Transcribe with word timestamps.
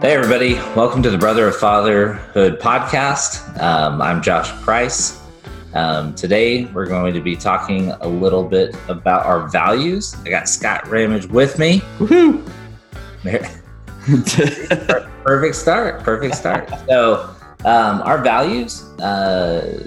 Hey, 0.00 0.14
everybody. 0.14 0.54
Welcome 0.76 1.02
to 1.02 1.10
the 1.10 1.18
Brother 1.18 1.48
of 1.48 1.56
Fatherhood 1.56 2.60
podcast. 2.60 3.60
Um, 3.60 4.00
I'm 4.00 4.22
Josh 4.22 4.48
Price. 4.62 5.20
Um, 5.74 6.14
today, 6.14 6.66
we're 6.66 6.86
going 6.86 7.14
to 7.14 7.20
be 7.20 7.34
talking 7.34 7.90
a 7.90 8.06
little 8.06 8.44
bit 8.44 8.76
about 8.86 9.26
our 9.26 9.48
values. 9.48 10.14
I 10.24 10.30
got 10.30 10.48
Scott 10.48 10.86
Ramage 10.86 11.26
with 11.26 11.58
me. 11.58 11.80
Woohoo! 11.98 12.48
perfect 15.24 15.56
start. 15.56 16.04
Perfect 16.04 16.36
start. 16.36 16.70
So, 16.86 17.34
um, 17.64 18.00
our 18.02 18.22
values, 18.22 18.84
uh, 19.00 19.82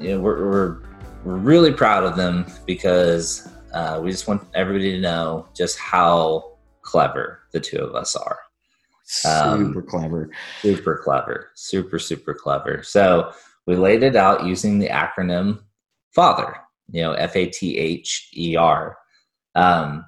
you 0.00 0.14
know, 0.14 0.20
we're, 0.20 0.50
we're, 0.50 0.78
we're 1.22 1.36
really 1.36 1.74
proud 1.74 2.04
of 2.04 2.16
them 2.16 2.46
because 2.64 3.46
uh, 3.74 4.00
we 4.02 4.10
just 4.10 4.26
want 4.26 4.42
everybody 4.54 4.92
to 4.92 5.00
know 5.00 5.48
just 5.54 5.78
how 5.78 6.56
clever 6.80 7.40
the 7.52 7.60
two 7.60 7.76
of 7.76 7.94
us 7.94 8.16
are. 8.16 8.38
Um, 9.24 9.68
super 9.68 9.82
clever. 9.82 10.30
Super 10.60 11.00
clever. 11.02 11.50
Super, 11.54 11.98
super 11.98 12.34
clever. 12.34 12.82
So 12.82 13.32
we 13.66 13.76
laid 13.76 14.02
it 14.02 14.16
out 14.16 14.44
using 14.44 14.78
the 14.78 14.88
acronym 14.88 15.60
FATHER, 16.14 16.56
you 16.90 17.02
know, 17.02 17.12
F 17.12 17.36
A 17.36 17.46
T 17.46 17.76
H 17.76 18.28
E 18.36 18.56
R. 18.56 18.96
Um, 19.54 20.04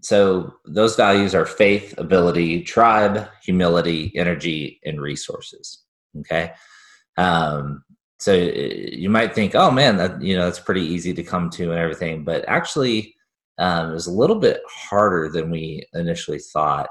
so 0.00 0.54
those 0.64 0.96
values 0.96 1.34
are 1.34 1.46
faith, 1.46 1.94
ability, 1.98 2.62
tribe, 2.62 3.28
humility, 3.42 4.12
energy, 4.14 4.80
and 4.84 5.00
resources. 5.00 5.84
Okay. 6.18 6.52
Um, 7.16 7.84
so 8.18 8.34
you 8.34 9.08
might 9.08 9.34
think, 9.34 9.54
oh 9.54 9.70
man, 9.70 9.96
that 9.96 10.20
you 10.20 10.36
know 10.36 10.44
that's 10.44 10.60
pretty 10.60 10.82
easy 10.82 11.14
to 11.14 11.22
come 11.22 11.48
to 11.50 11.70
and 11.70 11.78
everything, 11.78 12.24
but 12.24 12.44
actually, 12.48 13.14
um, 13.58 13.90
it 13.90 13.94
was 13.94 14.06
a 14.06 14.12
little 14.12 14.38
bit 14.38 14.60
harder 14.68 15.28
than 15.28 15.50
we 15.50 15.86
initially 15.94 16.38
thought. 16.38 16.90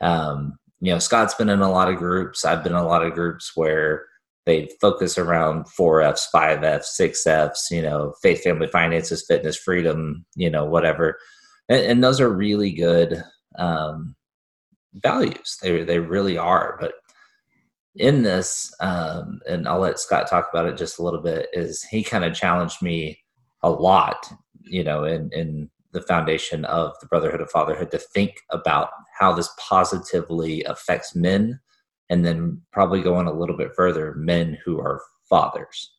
Um, 0.00 0.58
you 0.80 0.92
know, 0.92 0.98
Scott's 0.98 1.34
been 1.34 1.48
in 1.48 1.60
a 1.60 1.70
lot 1.70 1.88
of 1.88 1.96
groups. 1.96 2.44
I've 2.44 2.62
been 2.62 2.72
in 2.72 2.78
a 2.78 2.86
lot 2.86 3.04
of 3.04 3.14
groups 3.14 3.52
where 3.54 4.06
they 4.44 4.68
focus 4.80 5.18
around 5.18 5.68
four 5.68 6.02
F's, 6.02 6.26
five 6.26 6.62
F's, 6.62 6.96
six 6.96 7.26
F's, 7.26 7.68
you 7.70 7.82
know, 7.82 8.14
faith, 8.22 8.42
family, 8.42 8.68
finances, 8.68 9.24
fitness, 9.26 9.56
freedom, 9.56 10.24
you 10.36 10.50
know, 10.50 10.64
whatever. 10.64 11.18
And, 11.68 11.80
and 11.80 12.04
those 12.04 12.20
are 12.20 12.28
really 12.28 12.72
good 12.72 13.22
um, 13.58 14.14
values. 14.94 15.56
They, 15.62 15.82
they 15.82 15.98
really 15.98 16.38
are. 16.38 16.76
But 16.80 16.92
in 17.96 18.22
this, 18.22 18.72
um, 18.80 19.40
and 19.48 19.66
I'll 19.66 19.80
let 19.80 19.98
Scott 19.98 20.28
talk 20.28 20.48
about 20.52 20.66
it 20.66 20.76
just 20.76 20.98
a 20.98 21.02
little 21.02 21.22
bit, 21.22 21.48
is 21.52 21.82
he 21.82 22.04
kind 22.04 22.24
of 22.24 22.34
challenged 22.34 22.82
me 22.82 23.18
a 23.62 23.70
lot, 23.70 24.30
you 24.60 24.84
know, 24.84 25.04
in, 25.04 25.30
in 25.32 25.70
the 25.92 26.02
foundation 26.02 26.64
of 26.66 26.92
the 27.00 27.06
Brotherhood 27.06 27.40
of 27.40 27.50
Fatherhood 27.50 27.90
to 27.90 27.98
think 27.98 28.34
about 28.52 28.90
how 29.18 29.32
this 29.32 29.50
positively 29.58 30.62
affects 30.64 31.14
men, 31.14 31.60
and 32.10 32.24
then 32.24 32.60
probably 32.72 33.02
going 33.02 33.26
a 33.26 33.32
little 33.32 33.56
bit 33.56 33.72
further, 33.74 34.14
men 34.16 34.58
who 34.64 34.78
are 34.78 35.02
fathers. 35.28 35.92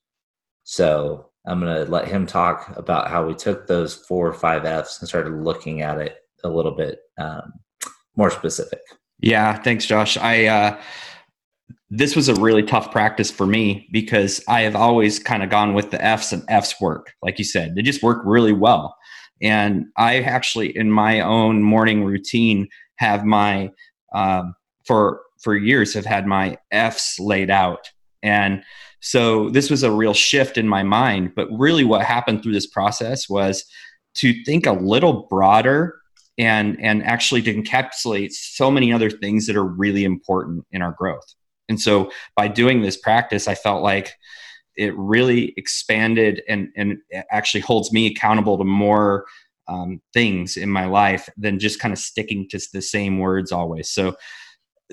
So 0.64 1.30
I'm 1.46 1.59
going 1.59 1.86
to 1.86 1.90
let 1.92 2.08
him 2.08 2.26
talk 2.26 2.74
about 2.78 3.09
how 3.09 3.26
we 3.26 3.34
took 3.34 3.68
those 3.68 3.96
four 3.96 4.28
or 4.28 4.34
five 4.34 4.66
F's 4.66 5.00
and 5.00 5.08
started 5.08 5.34
looking 5.34 5.82
at 5.82 5.98
it 5.98 6.18
a 6.44 6.50
little 6.50 6.74
bit 6.76 7.00
um, 7.18 7.54
more 8.16 8.32
specific. 8.32 8.82
Yeah, 9.20 9.58
thanks, 9.62 9.86
Josh. 9.86 10.18
I 10.18 10.46
uh, 10.46 10.81
this 11.90 12.16
was 12.16 12.28
a 12.28 12.36
really 12.36 12.64
tough 12.64 12.92
practice 12.92 13.31
for 13.31 13.48
me 13.48 13.88
because 13.92 14.44
I 14.48 14.62
have 14.62 14.76
always 14.76 15.20
kind 15.20 15.42
of 15.42 15.50
gone 15.50 15.74
with 15.74 15.92
the 15.92 16.04
F's 16.04 16.34
and 16.34 16.44
F's 16.50 16.76
work, 16.81 17.14
like 17.22 17.40
you 17.40 17.46
said, 17.46 17.76
they 17.76 17.81
just 17.81 18.04
work 18.04 18.22
really 18.26 18.54
well. 18.54 18.96
And 19.42 19.86
I 19.98 20.20
actually, 20.22 20.76
in 20.76 20.92
my 20.92 21.22
own 21.22 21.64
morning 21.64 22.04
routine, 22.04 22.68
have 22.97 23.25
my 23.25 23.72
um, 24.13 24.56
for 24.85 25.22
for 25.40 25.56
years 25.56 25.94
have 25.94 26.06
had 26.06 26.25
my 26.25 26.58
F's 26.72 27.19
laid 27.19 27.50
out, 27.50 27.91
and 28.24 28.63
so 29.00 29.50
this 29.50 29.69
was 29.69 29.84
a 29.84 29.91
real 29.91 30.13
shift 30.13 30.58
in 30.58 30.68
my 30.68 30.84
mind. 30.84 31.34
But 31.35 31.47
really, 31.52 31.84
what 31.84 32.03
happened 32.03 32.44
through 32.44 32.53
this 32.53 32.68
process 32.68 33.30
was 33.30 33.66
to 34.16 34.44
think 34.44 34.66
a 34.66 34.74
little 34.74 35.28
broader 35.30 36.00
and 36.38 36.78
and 36.81 37.03
actually 37.03 37.41
to 37.44 37.53
encapsulate 37.53 38.31
so 38.31 38.69
many 38.69 38.91
other 38.94 39.09
things 39.09 39.47
that 39.47 39.56
are 39.56 39.66
really 39.66 40.03
important 40.03 40.66
in 40.72 40.81
our 40.81 40.91
growth. 40.91 41.34
And 41.69 41.79
so 41.79 42.12
by 42.35 42.47
doing 42.47 42.81
this 42.81 42.97
practice, 42.97 43.47
I 43.47 43.56
felt 43.56 43.84
like 43.84 44.14
it 44.75 44.96
really 44.96 45.53
expanded 45.58 46.44
and 46.47 46.69
and 46.75 46.97
actually 47.31 47.62
holds 47.62 47.91
me 47.91 48.08
accountable 48.08 48.58
to 48.58 48.64
more 48.64 49.25
um, 49.67 50.01
things 50.13 50.57
in 50.57 50.69
my 50.69 50.85
life 50.85 51.29
than 51.38 51.59
just 51.59 51.79
kind 51.79 51.94
of 51.94 52.00
sticking 52.00 52.47
to 52.50 52.59
the 52.73 52.81
same 52.81 53.19
words 53.19 53.51
always. 53.51 53.89
So 53.89 54.16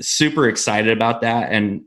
super 0.00 0.48
excited 0.48 0.90
about 0.90 1.20
that 1.20 1.52
and 1.52 1.82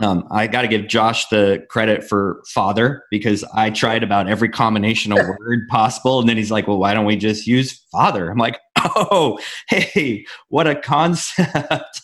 um, 0.00 0.28
I 0.30 0.46
got 0.46 0.62
to 0.62 0.68
give 0.68 0.86
Josh 0.86 1.26
the 1.28 1.64
credit 1.68 2.04
for 2.04 2.42
father 2.46 3.04
because 3.10 3.44
I 3.54 3.70
tried 3.70 4.02
about 4.02 4.28
every 4.28 4.48
combination 4.48 5.12
of 5.12 5.18
word 5.38 5.66
possible. 5.68 6.20
And 6.20 6.28
then 6.28 6.36
he's 6.36 6.50
like, 6.50 6.68
well, 6.68 6.78
why 6.78 6.94
don't 6.94 7.04
we 7.04 7.16
just 7.16 7.46
use 7.46 7.84
father? 7.90 8.30
I'm 8.30 8.38
like, 8.38 8.60
oh, 8.78 9.38
hey, 9.68 10.24
what 10.48 10.66
a 10.66 10.76
concept. 10.76 12.02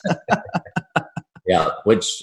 yeah, 1.47 1.71
which 1.85 2.23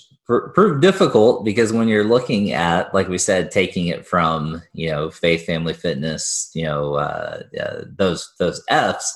proved 0.54 0.82
difficult 0.82 1.44
because 1.44 1.74
when 1.74 1.88
you're 1.88 2.04
looking 2.04 2.52
at, 2.52 2.94
like 2.94 3.08
we 3.08 3.18
said, 3.18 3.52
taking 3.52 3.88
it 3.88 4.06
from 4.06 4.62
you 4.74 4.90
know 4.90 5.10
faith, 5.10 5.46
family, 5.46 5.74
fitness, 5.74 6.52
you 6.54 6.64
know 6.64 6.96
uh, 6.96 7.42
uh, 7.60 7.82
those 7.98 8.34
those 8.40 8.64
Fs, 8.70 9.14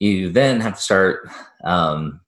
you 0.00 0.30
then 0.30 0.60
have 0.60 0.74
to 0.74 0.80
start 0.80 1.28
um, 1.64 2.20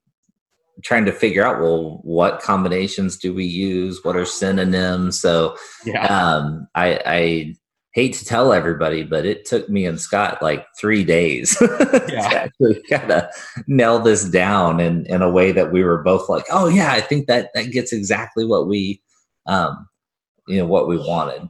trying 0.82 1.04
to 1.04 1.12
figure 1.12 1.44
out 1.44 1.60
well 1.60 2.00
what 2.02 2.40
combinations 2.40 3.16
do 3.16 3.32
we 3.34 3.44
use 3.44 4.00
what 4.02 4.16
are 4.16 4.24
synonyms 4.24 5.20
so 5.20 5.56
yeah. 5.84 6.06
um, 6.06 6.66
I, 6.74 7.00
I 7.06 7.54
hate 7.92 8.14
to 8.14 8.24
tell 8.24 8.52
everybody, 8.52 9.02
but 9.02 9.26
it 9.26 9.44
took 9.44 9.68
me 9.68 9.84
and 9.84 10.00
Scott 10.00 10.40
like 10.42 10.66
three 10.78 11.04
days 11.04 11.56
yeah. 11.60 11.68
to 11.68 12.42
actually 12.42 12.82
kind 12.88 13.12
of 13.12 13.24
nail 13.66 13.98
this 13.98 14.24
down 14.24 14.80
in, 14.80 15.04
in 15.06 15.20
a 15.20 15.30
way 15.30 15.52
that 15.52 15.72
we 15.72 15.84
were 15.84 16.02
both 16.02 16.28
like, 16.28 16.44
oh 16.50 16.68
yeah, 16.68 16.92
I 16.92 17.00
think 17.00 17.26
that 17.26 17.50
that 17.54 17.70
gets 17.70 17.92
exactly 17.92 18.46
what 18.46 18.66
we, 18.66 19.02
um, 19.46 19.88
you 20.48 20.58
know, 20.58 20.66
what 20.66 20.88
we 20.88 20.96
wanted. 20.96 21.48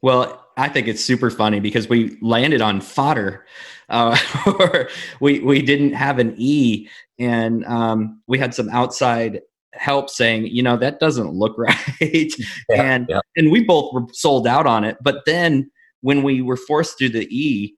Well, 0.00 0.44
I 0.56 0.68
think 0.68 0.88
it's 0.88 1.04
super 1.04 1.30
funny 1.30 1.60
because 1.60 1.88
we 1.88 2.16
landed 2.22 2.62
on 2.62 2.80
fodder, 2.80 3.44
uh, 3.88 4.16
we 5.20 5.40
we 5.40 5.62
didn't 5.62 5.92
have 5.92 6.18
an 6.18 6.34
e, 6.38 6.88
and 7.18 7.64
um, 7.66 8.22
we 8.26 8.38
had 8.38 8.54
some 8.54 8.68
outside 8.70 9.40
help 9.72 10.08
saying, 10.08 10.46
you 10.46 10.62
know, 10.62 10.76
that 10.76 11.00
doesn't 11.00 11.32
look 11.32 11.54
right. 11.58 11.74
Yeah, 12.00 12.28
and 12.70 13.06
yeah. 13.08 13.20
and 13.36 13.50
we 13.50 13.64
both 13.64 13.92
were 13.92 14.06
sold 14.12 14.46
out 14.46 14.66
on 14.66 14.84
it. 14.84 14.96
But 15.02 15.24
then 15.26 15.70
when 16.04 16.22
we 16.22 16.42
were 16.42 16.58
forced 16.58 16.98
to 16.98 17.08
the 17.08 17.26
E 17.34 17.74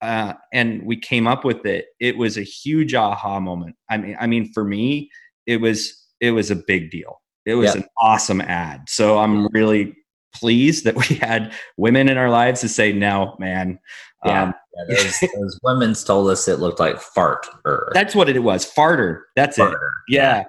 uh, 0.00 0.32
and 0.54 0.82
we 0.86 0.96
came 0.96 1.26
up 1.26 1.44
with 1.44 1.66
it, 1.66 1.84
it 2.00 2.16
was 2.16 2.38
a 2.38 2.42
huge 2.42 2.94
aha 2.94 3.40
moment. 3.40 3.76
I 3.90 3.98
mean, 3.98 4.16
I 4.18 4.26
mean, 4.26 4.50
for 4.54 4.64
me, 4.64 5.10
it 5.46 5.60
was 5.60 6.02
it 6.18 6.30
was 6.30 6.50
a 6.50 6.56
big 6.56 6.90
deal. 6.90 7.20
It 7.44 7.56
was 7.56 7.74
yep. 7.74 7.84
an 7.84 7.84
awesome 8.00 8.40
ad. 8.40 8.88
So 8.88 9.18
I'm 9.18 9.48
really 9.48 9.94
pleased 10.34 10.84
that 10.84 10.96
we 11.08 11.16
had 11.16 11.52
women 11.76 12.08
in 12.08 12.16
our 12.16 12.30
lives 12.30 12.62
to 12.62 12.70
say, 12.70 12.90
"No, 12.90 13.36
man." 13.38 13.78
Yeah, 14.24 14.44
um, 14.44 14.54
yeah 14.78 14.96
those, 14.96 15.20
those 15.38 15.60
women's 15.62 16.02
told 16.04 16.30
us 16.30 16.48
it 16.48 16.58
looked 16.58 16.80
like 16.80 16.98
fart. 16.98 17.46
That's 17.92 18.14
what 18.14 18.30
it 18.30 18.42
was. 18.42 18.64
Farter. 18.64 19.24
That's 19.36 19.58
farter. 19.58 19.74
it. 19.74 19.78
Yeah, 20.08 20.44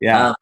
yeah. 0.00 0.30
Um, 0.30 0.34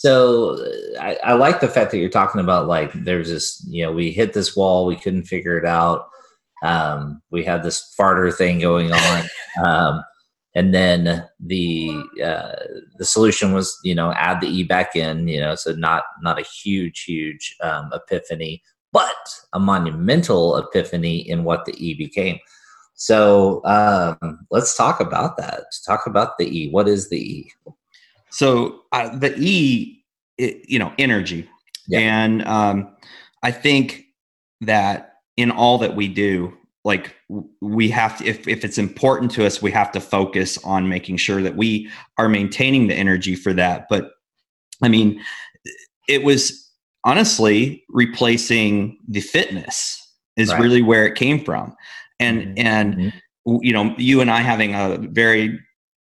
so 0.00 0.56
I, 0.98 1.18
I, 1.22 1.32
like 1.34 1.60
the 1.60 1.68
fact 1.68 1.90
that 1.90 1.98
you're 1.98 2.08
talking 2.08 2.40
about 2.40 2.66
like 2.66 2.90
there's 3.04 3.28
this 3.28 3.62
you 3.68 3.84
know 3.84 3.92
we 3.92 4.10
hit 4.10 4.32
this 4.32 4.56
wall 4.56 4.86
we 4.86 4.96
couldn't 4.96 5.24
figure 5.24 5.58
it 5.58 5.66
out. 5.66 6.08
Um, 6.62 7.20
we 7.30 7.44
had 7.44 7.62
this 7.62 7.94
farter 8.00 8.34
thing 8.34 8.60
going 8.60 8.92
on. 8.92 9.24
Um, 9.66 10.02
and 10.54 10.72
then 10.72 11.28
the 11.38 11.90
uh, 12.24 12.52
the 12.96 13.04
solution 13.04 13.52
was 13.52 13.78
you 13.84 13.94
know 13.94 14.12
add 14.12 14.40
the 14.40 14.46
e 14.46 14.62
back 14.62 14.96
in 14.96 15.28
you 15.28 15.38
know 15.38 15.54
so 15.54 15.72
not 15.72 16.04
not 16.22 16.40
a 16.40 16.44
huge 16.44 17.02
huge 17.02 17.56
um, 17.62 17.90
epiphany 17.92 18.62
but 18.92 19.12
a 19.52 19.60
monumental 19.60 20.56
epiphany 20.56 21.18
in 21.28 21.44
what 21.44 21.66
the 21.66 21.74
e 21.76 21.92
became. 21.92 22.38
So 22.94 23.62
um, 23.66 24.46
let's 24.50 24.74
talk 24.76 25.00
about 25.00 25.36
that. 25.36 25.64
Talk 25.84 26.06
about 26.06 26.38
the 26.38 26.46
e. 26.46 26.70
What 26.70 26.88
is 26.88 27.10
the 27.10 27.20
e 27.20 27.52
so 28.30 28.82
uh, 28.92 29.16
the 29.16 29.34
E, 29.38 30.04
it, 30.38 30.68
you 30.68 30.78
know, 30.78 30.92
energy, 30.98 31.48
yeah. 31.88 32.00
and 32.00 32.46
um, 32.46 32.94
I 33.42 33.50
think 33.50 34.04
that 34.60 35.14
in 35.36 35.50
all 35.50 35.78
that 35.78 35.96
we 35.96 36.08
do, 36.08 36.56
like 36.84 37.14
we 37.60 37.90
have 37.90 38.18
to, 38.18 38.26
if 38.26 38.48
if 38.48 38.64
it's 38.64 38.78
important 38.78 39.30
to 39.32 39.46
us, 39.46 39.60
we 39.60 39.70
have 39.70 39.92
to 39.92 40.00
focus 40.00 40.58
on 40.64 40.88
making 40.88 41.18
sure 41.18 41.42
that 41.42 41.56
we 41.56 41.90
are 42.18 42.28
maintaining 42.28 42.86
the 42.86 42.94
energy 42.94 43.34
for 43.34 43.52
that. 43.52 43.86
But 43.88 44.12
I 44.82 44.88
mean, 44.88 45.22
it 46.08 46.24
was 46.24 46.70
honestly 47.04 47.84
replacing 47.88 48.98
the 49.08 49.20
fitness 49.20 49.96
is 50.36 50.52
right. 50.52 50.60
really 50.60 50.82
where 50.82 51.06
it 51.06 51.16
came 51.16 51.44
from, 51.44 51.74
and 52.18 52.40
mm-hmm. 52.40 52.66
and 52.66 52.94
mm-hmm. 52.94 53.56
you 53.62 53.72
know, 53.72 53.94
you 53.98 54.20
and 54.20 54.30
I 54.30 54.40
having 54.40 54.74
a 54.74 54.98
very 55.10 55.58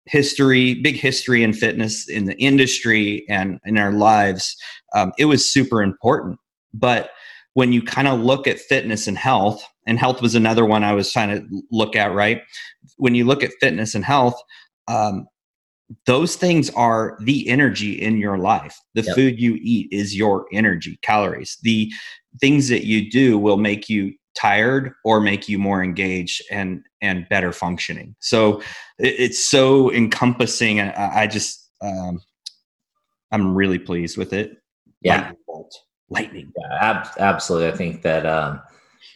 history, 0.06 0.75
big 0.75 0.97
history 0.97 1.43
in 1.43 1.53
fitness 1.53 2.09
in 2.09 2.27
the 2.27 2.37
industry 2.37 3.25
and 3.29 3.59
in 3.65 3.79
our 3.79 3.93
lives, 3.93 4.56
um, 4.95 5.12
it 5.19 5.25
was 5.25 5.51
super 5.51 5.83
important. 5.83 6.39
But 6.73 7.11
when 7.55 7.73
you 7.73 7.83
kind 7.83 8.09
of 8.09 8.21
look 8.21 8.47
at 8.47 8.59
fitness 8.59 9.06
and 9.06 9.17
health, 9.17 9.65
and 9.87 9.99
health 9.99 10.21
was 10.21 10.35
another 10.35 10.65
one 10.65 10.83
I 10.83 10.93
was 10.93 11.12
trying 11.12 11.31
to 11.31 11.62
look 11.71 11.97
at, 11.97 12.12
right? 12.15 12.43
When 12.97 13.15
you 13.15 13.25
look 13.25 13.43
at 13.43 13.53
fitness 13.61 13.95
and 13.95 14.05
health, 14.05 14.41
um, 14.89 15.27
those 16.06 16.37
things 16.37 16.71
are 16.71 17.19
the 17.23 17.49
energy 17.49 17.93
in 17.93 18.17
your 18.19 18.39
life. 18.39 18.77
The 18.95 19.03
yep. 19.03 19.15
food 19.15 19.41
you 19.41 19.59
eat 19.61 19.89
is 19.93 20.17
your 20.17 20.47
energy, 20.53 20.99
calories. 21.03 21.59
The 21.62 21.93
things 22.41 22.69
that 22.69 22.85
you 22.85 23.11
do 23.11 23.39
will 23.39 23.59
make 23.59 23.89
you 23.89 24.12
tired 24.34 24.92
or 25.04 25.20
make 25.20 25.48
you 25.48 25.58
more 25.58 25.82
engaged 25.82 26.42
and 26.50 26.82
and 27.00 27.28
better 27.28 27.52
functioning. 27.52 28.16
So 28.20 28.60
it, 28.98 29.14
it's 29.19 29.44
so 29.44 29.92
encompassing. 29.92 30.81
I, 30.81 31.22
I 31.22 31.26
just 31.26 31.69
um, 31.82 32.20
I'm 33.31 33.54
really 33.54 33.78
pleased 33.78 34.16
with 34.16 34.32
it. 34.32 34.58
Yeah, 35.00 35.32
lightning. 35.48 35.70
lightning. 36.08 36.52
Yeah, 36.56 36.78
ab- 36.81 37.19
absolutely. 37.19 37.69
I 37.69 37.76
think 37.76 38.02
that 38.02 38.26
um, 38.26 38.60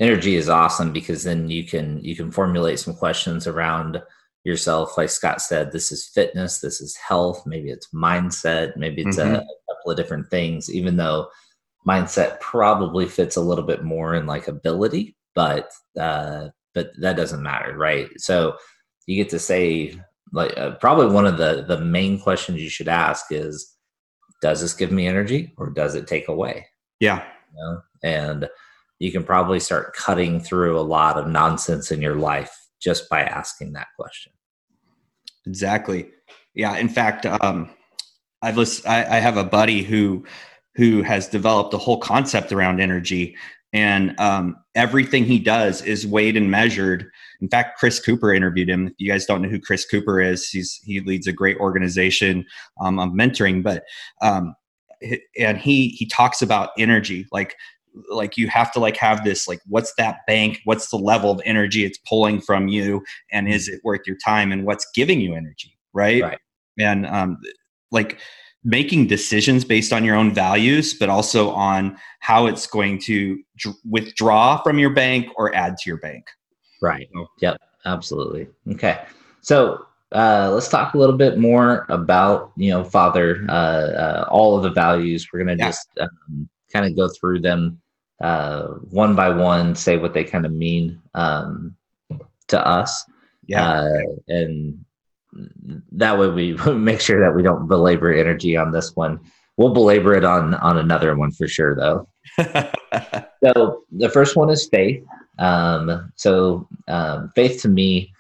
energy 0.01 0.37
is 0.37 0.49
awesome 0.49 0.93
because 0.93 1.25
then 1.25 1.49
you 1.49 1.65
can 1.65 2.03
you 2.05 2.15
can 2.15 2.31
formulate 2.31 2.79
some 2.79 2.95
questions 2.95 3.47
around 3.47 4.01
yourself 4.45 4.97
like 4.97 5.11
scott 5.11 5.43
said 5.43 5.73
this 5.73 5.91
is 5.91 6.07
fitness 6.07 6.61
this 6.61 6.81
is 6.81 6.97
health 6.97 7.43
maybe 7.45 7.71
it's 7.71 7.89
mindset 7.93 8.77
maybe 8.77 9.03
it's 9.03 9.19
mm-hmm. 9.19 9.35
a, 9.35 9.39
a, 9.39 9.75
couple 9.75 9.91
of 9.91 9.97
different 9.97 10.29
things 10.31 10.73
even 10.73 10.97
though 10.97 11.29
mindset 11.87 12.41
probably 12.41 13.07
fits 13.07 13.37
a 13.37 13.41
little 13.41 13.65
bit 13.65 13.85
more 13.85 14.15
in 14.15 14.27
like 14.27 14.49
ability 14.49 15.17
but 15.35 15.71
uh 15.99 16.49
but 16.75 16.91
that 17.01 17.17
doesn't 17.17 17.43
matter 17.43 17.77
right 17.77 18.09
so 18.19 18.57
you 19.07 19.17
get 19.17 19.31
to 19.31 19.39
say 19.39 19.95
like 20.33 20.57
uh, 20.59 20.73
probably 20.77 21.07
one 21.07 21.27
of 21.27 21.39
the 21.39 21.65
the 21.67 21.81
main 21.81 22.21
questions 22.21 22.61
you 22.61 22.69
should 22.69 22.89
ask 22.89 23.27
is 23.31 23.77
does 24.43 24.61
this 24.61 24.75
give 24.75 24.93
me 24.93 25.07
energy 25.07 25.53
or 25.57 25.71
does 25.71 25.95
it 25.95 26.07
take 26.07 26.29
away 26.29 26.67
yeah 27.01 27.25
you 27.55 27.63
know? 27.63 27.81
and 28.03 28.49
you 28.99 29.13
can 29.13 29.23
probably 29.23 29.61
start 29.61 29.95
cutting 29.95 30.41
through 30.41 30.79
a 30.79 30.83
lot 30.83 31.17
of 31.17 31.29
nonsense 31.29 31.91
in 31.91 32.03
your 32.03 32.17
life 32.17 32.55
just 32.81 33.09
by 33.09 33.23
asking 33.23 33.73
that 33.73 33.89
question. 33.97 34.33
Exactly. 35.47 36.11
Yeah. 36.55 36.77
In 36.77 36.89
fact, 36.89 37.27
um, 37.27 37.71
I've 38.43 38.57
list- 38.57 38.87
I, 38.87 39.17
I 39.17 39.21
have 39.21 39.37
a 39.37 39.45
buddy 39.45 39.83
who 39.83 40.25
who 40.79 41.03
has 41.03 41.27
developed 41.27 41.75
a 41.75 41.79
whole 41.79 41.99
concept 41.99 42.53
around 42.53 42.81
energy, 42.81 43.37
and 43.73 44.19
um, 44.21 44.57
everything 44.77 45.25
he 45.25 45.41
does 45.41 45.83
is 45.83 46.07
weighed 46.07 46.37
and 46.37 46.53
measured. 46.53 47.11
In 47.41 47.49
fact, 47.49 47.79
Chris 47.81 47.99
Cooper 47.99 48.33
interviewed 48.33 48.71
him. 48.71 48.87
If 48.87 48.95
you 48.99 49.11
guys 49.11 49.27
don't 49.27 49.43
know 49.43 49.49
who 49.49 49.61
Chris 49.61 49.85
Cooper 49.85 50.21
is, 50.21 50.49
he's 50.49 50.81
he 50.85 51.01
leads 51.01 51.27
a 51.27 51.33
great 51.33 51.57
organization 51.59 52.47
um, 52.81 53.01
of 53.01 53.11
mentoring, 53.11 53.61
but 53.61 53.83
um, 54.23 54.55
and 55.37 55.59
he 55.59 55.89
he 55.89 56.07
talks 56.07 56.43
about 56.43 56.71
energy 56.79 57.27
like 57.33 57.57
like 58.09 58.37
you 58.37 58.47
have 58.47 58.71
to 58.71 58.79
like 58.79 58.97
have 58.97 59.25
this 59.25 59.49
like 59.49 59.61
what's 59.67 59.93
that 59.99 60.21
bank? 60.29 60.61
What's 60.65 60.91
the 60.91 60.97
level 60.97 61.33
of 61.33 61.41
energy 61.45 61.85
it's 61.85 61.99
pulling 62.09 62.41
from 62.41 62.69
you? 62.69 63.03
And 63.33 63.49
is 63.49 63.67
it 63.67 63.81
worth 63.83 64.03
your 64.07 64.17
time? 64.25 64.53
And 64.53 64.65
what's 64.65 64.87
giving 64.95 65.21
you 65.21 65.35
energy? 65.35 65.77
Right, 65.93 66.23
right. 66.23 66.39
and 66.79 67.05
um 67.07 67.39
like 67.91 68.21
making 68.65 69.07
decisions 69.07 69.65
based 69.65 69.93
on 69.93 70.05
your 70.05 70.17
own 70.17 70.33
values 70.33 70.95
but 70.95 71.09
also 71.09 71.51
on 71.51 71.97
how 72.21 72.47
it's 72.47 72.67
going 72.67 72.99
to 72.99 73.41
dr- 73.57 73.77
withdraw 73.89 74.61
from 74.63 74.79
your 74.79 74.91
bank 74.91 75.27
or 75.37 75.55
add 75.55 75.77
to 75.77 75.89
your 75.89 75.99
bank 75.99 76.25
right 76.83 77.09
yep 77.41 77.57
absolutely 77.85 78.47
okay 78.71 79.05
so 79.41 79.85
uh, 80.13 80.51
let's 80.55 80.69
talk 80.69 80.95
a 80.95 80.99
little 80.99 81.17
bit 81.17 81.39
more 81.39 81.85
about 81.91 82.53
you 82.57 82.71
know 82.71 82.83
father 82.83 83.45
uh, 83.49 83.53
uh, 83.53 84.29
all 84.31 84.57
of 84.57 84.63
the 84.63 84.71
values 84.71 85.29
we're 85.33 85.39
gonna 85.39 85.55
yeah. 85.59 85.67
just 85.67 85.89
um, 86.01 86.49
kind 86.73 86.87
of 86.87 86.97
go 86.97 87.09
through 87.09 87.39
them 87.41 87.81
uh, 88.21 88.67
one 88.91 89.15
by 89.15 89.31
one, 89.31 89.75
say 89.75 89.97
what 89.97 90.13
they 90.13 90.25
kind 90.25 90.45
of 90.45 90.53
mean 90.53 91.01
um, 91.15 91.77
to 92.49 92.67
us. 92.67 93.05
Yeah. 93.47 93.71
Uh, 93.71 94.03
and 94.29 94.85
that 95.93 96.19
way 96.19 96.29
we 96.29 96.53
make 96.75 97.01
sure 97.01 97.21
that 97.21 97.35
we 97.35 97.43
don't 97.43 97.69
belabor 97.69 98.13
energy 98.13 98.57
on 98.57 98.73
this 98.73 98.95
one. 98.97 99.21
We'll 99.57 99.75
belabor 99.75 100.15
it 100.15 100.25
on 100.25 100.55
on 100.55 100.79
another 100.79 101.17
one 101.17 101.33
for 101.33 101.49
sure, 101.49 101.75
though. 101.75 102.09
so 103.43 103.83
the 103.91 104.11
first 104.13 104.37
one 104.37 104.51
is 104.51 104.69
faith. 104.69 105.05
Um, 105.39 106.13
so 106.17 106.69
um, 106.87 107.33
faith 107.35 107.63
to 107.63 107.69
me, 107.69 108.13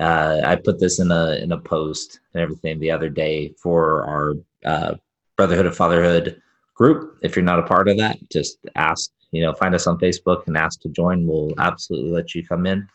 uh, 0.00 0.40
I 0.44 0.56
put 0.56 0.80
this 0.80 0.98
in 0.98 1.10
a 1.10 1.36
in 1.36 1.52
a 1.52 1.58
post 1.58 2.20
and 2.34 2.42
everything 2.42 2.80
the 2.80 2.90
other 2.90 3.08
day 3.08 3.54
for 3.62 4.04
our 4.04 4.34
uh, 4.64 4.94
Brotherhood 5.36 5.66
of 5.66 5.76
Fatherhood 5.76 6.40
group. 6.74 7.18
If 7.22 7.36
you're 7.36 7.44
not 7.44 7.58
a 7.58 7.62
part 7.64 7.88
of 7.88 7.98
that, 7.98 8.18
just 8.30 8.58
ask, 8.74 9.10
you 9.32 9.42
know, 9.42 9.52
find 9.54 9.74
us 9.74 9.86
on 9.86 9.98
Facebook 9.98 10.46
and 10.46 10.56
ask 10.56 10.80
to 10.82 10.88
join. 10.88 11.26
We'll 11.26 11.52
absolutely 11.58 12.10
let 12.10 12.34
you 12.34 12.46
come 12.46 12.66
in. 12.66 12.88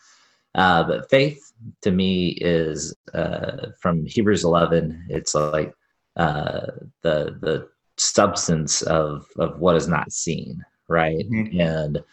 Uh, 0.56 0.83
but 0.83 1.09
faith 1.09 1.51
to 1.81 1.92
me 1.92 2.30
is 2.42 2.95
uh, 3.13 3.68
from 3.80 4.06
Hebrews 4.06 4.44
11. 4.44 5.06
It's 5.09 5.33
like 5.33 5.74
uh, 6.18 6.68
the 7.01 7.38
the 7.39 7.69
substance 7.98 8.81
of 8.81 9.25
of 9.38 9.59
what 9.59 9.75
is 9.75 9.88
not 9.88 10.12
seen, 10.12 10.63
right? 10.88 11.30
Mm-hmm. 11.30 11.59
And 11.59 12.03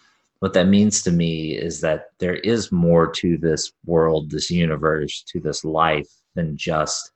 what 0.41 0.53
that 0.53 0.69
means 0.69 1.03
to 1.03 1.11
me 1.11 1.57
is 1.57 1.81
that 1.81 2.11
there 2.19 2.37
is 2.37 2.71
more 2.71 3.11
to 3.13 3.37
this 3.39 3.73
world, 3.85 4.31
this 4.31 4.51
universe, 4.51 5.25
to 5.33 5.41
this 5.41 5.65
life 5.65 6.09
than 6.35 6.57
just 6.57 7.11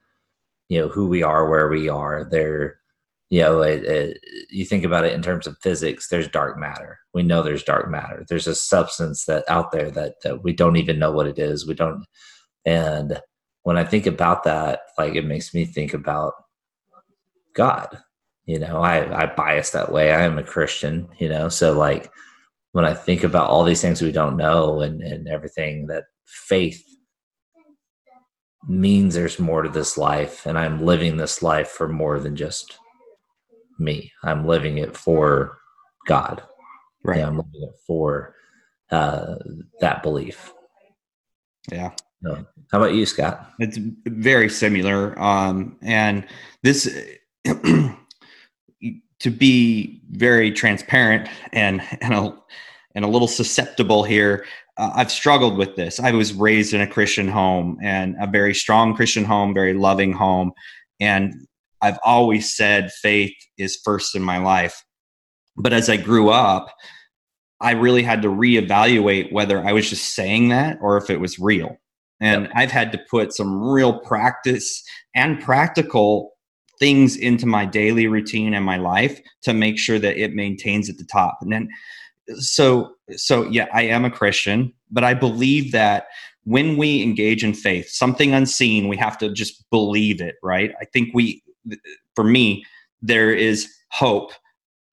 you 0.69 0.81
know 0.81 0.89
who 0.89 1.07
we 1.07 1.23
are, 1.23 1.49
where 1.49 1.69
we 1.69 1.89
are. 1.89 2.27
There 2.31 2.81
you 3.33 3.41
know 3.41 3.63
it, 3.63 3.83
it, 3.85 4.25
you 4.51 4.67
think 4.67 4.85
about 4.85 5.07
it 5.07 5.15
in 5.15 5.23
terms 5.23 5.47
of 5.47 5.57
physics 5.63 6.09
there's 6.09 6.29
dark 6.29 6.59
matter. 6.59 6.99
We 7.15 7.23
know 7.23 7.43
there's 7.43 7.63
dark 7.63 7.91
matter. 7.91 8.27
There's 8.29 8.47
a 8.47 8.55
substance 8.55 9.25
that 9.25 9.45
out 9.49 9.73
there 9.73 9.91
that, 9.91 10.17
that 10.23 10.45
we 10.45 10.53
don't 10.53 10.77
even 10.77 10.99
know 10.99 11.13
what 11.13 11.27
it 11.27 11.39
is. 11.39 11.67
We 11.67 11.73
don't 11.73 12.05
and 12.67 13.19
when 13.63 13.79
i 13.79 13.85
think 13.85 14.07
about 14.07 14.45
that 14.45 14.81
like 14.99 15.15
it 15.15 15.25
makes 15.25 15.55
me 15.55 15.65
think 15.65 15.95
about 15.95 16.35
god. 17.55 17.99
You 18.45 18.59
know 18.59 18.83
i 18.83 19.23
i 19.23 19.25
bias 19.35 19.71
that 19.71 19.91
way. 19.91 20.13
I 20.13 20.25
am 20.25 20.37
a 20.39 20.43
christian 20.43 21.09
you 21.19 21.31
know 21.31 21.49
so 21.49 21.73
like 21.73 22.13
when 22.73 22.85
i 22.85 22.93
think 22.93 23.25
about 23.25 23.49
all 23.49 23.65
these 23.65 23.81
things 23.81 24.03
we 24.03 24.13
don't 24.13 24.37
know 24.37 24.81
and 24.83 25.01
and 25.01 25.27
everything 25.27 25.87
that 25.87 26.05
faith 26.27 26.85
means 28.69 29.15
there's 29.15 29.39
more 29.39 29.63
to 29.63 29.71
this 29.71 29.97
life 29.97 30.45
and 30.45 30.59
i'm 30.59 30.85
living 30.85 31.17
this 31.17 31.43
life 31.43 31.69
for 31.69 31.89
more 31.89 32.21
than 32.21 32.37
just 32.37 32.79
me. 33.83 34.13
I'm 34.23 34.47
living 34.47 34.79
it 34.79 34.97
for 34.97 35.59
God. 36.07 36.43
Right. 37.05 37.19
Yeah, 37.19 37.27
I'm 37.27 37.37
living 37.37 37.63
it 37.63 37.75
for 37.87 38.35
uh, 38.91 39.37
that 39.81 40.03
belief. 40.03 40.53
Yeah. 41.71 41.91
So, 42.23 42.47
how 42.71 42.79
about 42.79 42.95
you, 42.95 43.05
Scott? 43.07 43.53
It's 43.59 43.79
very 44.07 44.49
similar. 44.49 45.19
Um, 45.21 45.77
and 45.83 46.27
this, 46.63 46.89
to 47.45 49.31
be 49.31 50.01
very 50.11 50.53
transparent 50.53 51.29
and 51.53 51.83
and 52.01 52.15
a, 52.15 52.37
and 52.95 53.05
a 53.05 53.09
little 53.09 53.29
susceptible 53.29 54.05
here, 54.05 54.45
uh, 54.77 54.93
I've 54.95 55.11
struggled 55.11 55.57
with 55.57 55.77
this. 55.77 55.99
I 55.99 56.13
was 56.13 56.33
raised 56.33 56.75
in 56.75 56.81
a 56.81 56.87
Christian 56.87 57.29
home 57.29 57.79
and 57.83 58.17
a 58.21 58.27
very 58.27 58.55
strong 58.55 58.95
Christian 58.95 59.25
home, 59.25 59.53
very 59.55 59.75
loving 59.75 60.13
home, 60.13 60.53
and 61.01 61.47
I've 61.83 61.99
always 62.05 62.55
said 62.55 62.93
faith 62.93 63.35
is 63.59 63.81
first 63.85 64.15
in 64.15 64.23
my 64.23 64.39
life. 64.39 64.83
But 65.57 65.73
as 65.73 65.91
I 65.91 65.97
grew 65.97 66.31
up, 66.31 66.73
I 67.61 67.73
really 67.73 68.03
had 68.03 68.23
to 68.23 68.29
reevaluate 68.29 69.33
whether 69.33 69.65
I 69.65 69.73
was 69.73 69.89
just 69.91 70.15
saying 70.15 70.49
that 70.49 70.79
or 70.81 70.97
if 70.97 71.11
it 71.11 71.21
was 71.21 71.39
real. 71.39 71.77
And 72.21 72.45
yep. 72.45 72.53
I've 72.55 72.71
had 72.71 72.93
to 72.93 73.01
put 73.11 73.33
some 73.33 73.63
real 73.63 74.01
practice 74.01 74.83
and 75.15 75.41
practical 75.41 76.31
things 76.79 77.17
into 77.17 77.47
my 77.47 77.65
daily 77.65 78.07
routine 78.07 78.55
and 78.55 78.65
my 78.65 78.77
life 78.77 79.21
to 79.43 79.53
make 79.53 79.79
sure 79.79 79.99
that 79.99 80.17
it 80.17 80.35
maintains 80.35 80.89
at 80.89 80.99
the 80.99 81.05
top. 81.05 81.39
And 81.41 81.53
then 81.53 81.69
so 82.39 82.95
so 83.11 83.49
yeah, 83.49 83.67
I 83.73 83.83
am 83.83 84.05
a 84.05 84.11
Christian, 84.11 84.73
but 84.91 85.05
I 85.05 85.15
believe 85.15 85.73
that 85.73 86.07
when 86.45 86.77
we 86.77 87.03
engage 87.03 87.45
in 87.45 87.55
faith, 87.55 87.89
something 87.89 88.33
unseen, 88.33 88.89
we 88.89 88.97
have 88.97 89.17
to 89.19 89.33
just 89.33 89.69
believe 89.71 90.21
it, 90.21 90.37
right? 90.43 90.73
I 90.81 90.85
think 90.87 91.11
we 91.15 91.42
for 92.15 92.25
me, 92.25 92.65
there 93.01 93.33
is 93.33 93.73
hope. 93.91 94.33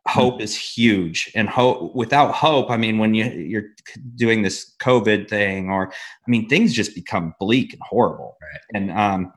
Hope 0.07 0.35
mm-hmm. 0.35 0.43
is 0.43 0.57
huge, 0.57 1.31
and 1.35 1.47
hope 1.47 1.93
without 1.93 2.33
hope. 2.33 2.71
I 2.71 2.77
mean, 2.77 2.97
when 2.97 3.13
you 3.13 3.25
you're 3.25 3.67
doing 4.15 4.41
this 4.41 4.73
COVID 4.81 5.29
thing, 5.29 5.69
or 5.69 5.91
I 5.91 6.29
mean, 6.29 6.49
things 6.49 6.73
just 6.73 6.95
become 6.95 7.35
bleak 7.39 7.73
and 7.73 7.81
horrible. 7.83 8.37
Right. 8.41 8.61
And 8.73 8.91
um, 8.91 9.33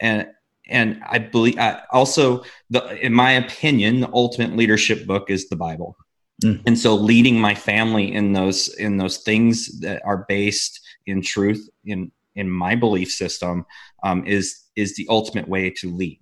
and 0.00 0.28
and 0.66 1.02
I 1.06 1.18
believe 1.18 1.58
I 1.58 1.82
also 1.92 2.44
the 2.70 3.04
in 3.04 3.12
my 3.12 3.32
opinion, 3.32 4.00
the 4.00 4.10
ultimate 4.14 4.56
leadership 4.56 5.06
book 5.06 5.30
is 5.30 5.48
the 5.48 5.56
Bible. 5.56 5.96
Mm. 6.42 6.62
And 6.66 6.78
so 6.78 6.94
leading 6.94 7.38
my 7.38 7.54
family 7.54 8.12
in 8.12 8.32
those 8.32 8.68
in 8.68 8.96
those 8.96 9.18
things 9.18 9.80
that 9.80 10.02
are 10.04 10.24
based 10.28 10.80
in 11.06 11.22
truth 11.22 11.68
in 11.84 12.10
in 12.34 12.50
my 12.50 12.74
belief 12.74 13.10
system 13.10 13.66
um, 14.02 14.26
is 14.26 14.62
is 14.76 14.96
the 14.96 15.06
ultimate 15.08 15.48
way 15.48 15.70
to 15.70 15.94
lead. 15.94 16.20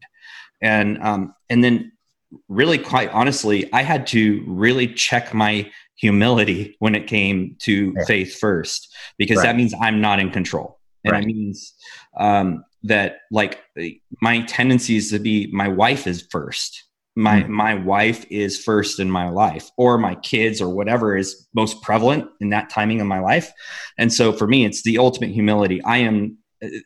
And 0.63 1.03
um, 1.03 1.35
and 1.51 1.63
then 1.63 1.93
really 2.49 2.79
quite 2.79 3.11
honestly, 3.11 3.71
I 3.73 3.83
had 3.83 4.07
to 4.09 4.43
really 4.47 4.87
check 4.95 5.35
my 5.35 5.71
humility 5.97 6.77
when 6.79 6.95
it 6.95 7.07
came 7.07 7.57
to 7.61 7.93
yeah. 7.97 8.05
faith 8.07 8.39
first, 8.39 8.95
because 9.19 9.39
right. 9.39 9.45
that 9.45 9.57
means 9.57 9.75
I'm 9.81 10.01
not 10.01 10.19
in 10.21 10.31
control. 10.31 10.79
And 11.05 11.13
right. 11.13 11.25
it 11.25 11.27
means 11.27 11.75
um, 12.19 12.65
that 12.85 13.19
like 13.31 13.61
my 14.21 14.43
tendency 14.43 14.97
is 14.97 15.11
to 15.11 15.19
be 15.19 15.49
my 15.53 15.69
wife 15.69 16.07
is 16.07 16.27
first 16.31 16.85
my 17.15 17.43
mm-hmm. 17.43 17.53
my 17.53 17.75
wife 17.75 18.25
is 18.31 18.63
first 18.63 18.99
in 18.99 19.11
my 19.11 19.29
life 19.29 19.71
or 19.77 19.99
my 19.99 20.15
kids 20.17 20.61
or 20.61 20.69
whatever 20.69 21.17
is 21.17 21.47
most 21.55 21.83
prevalent 21.83 22.27
in 22.41 22.51
that 22.51 22.71
timing 22.71 23.01
of 23.01 23.07
my 23.07 23.19
life 23.19 23.53
and 23.99 24.13
so 24.13 24.33
for 24.33 24.47
me 24.47 24.65
it's 24.65 24.83
the 24.83 24.99
ultimate 24.99 25.31
humility 25.31 25.83
i 25.83 25.99
am 25.99 26.37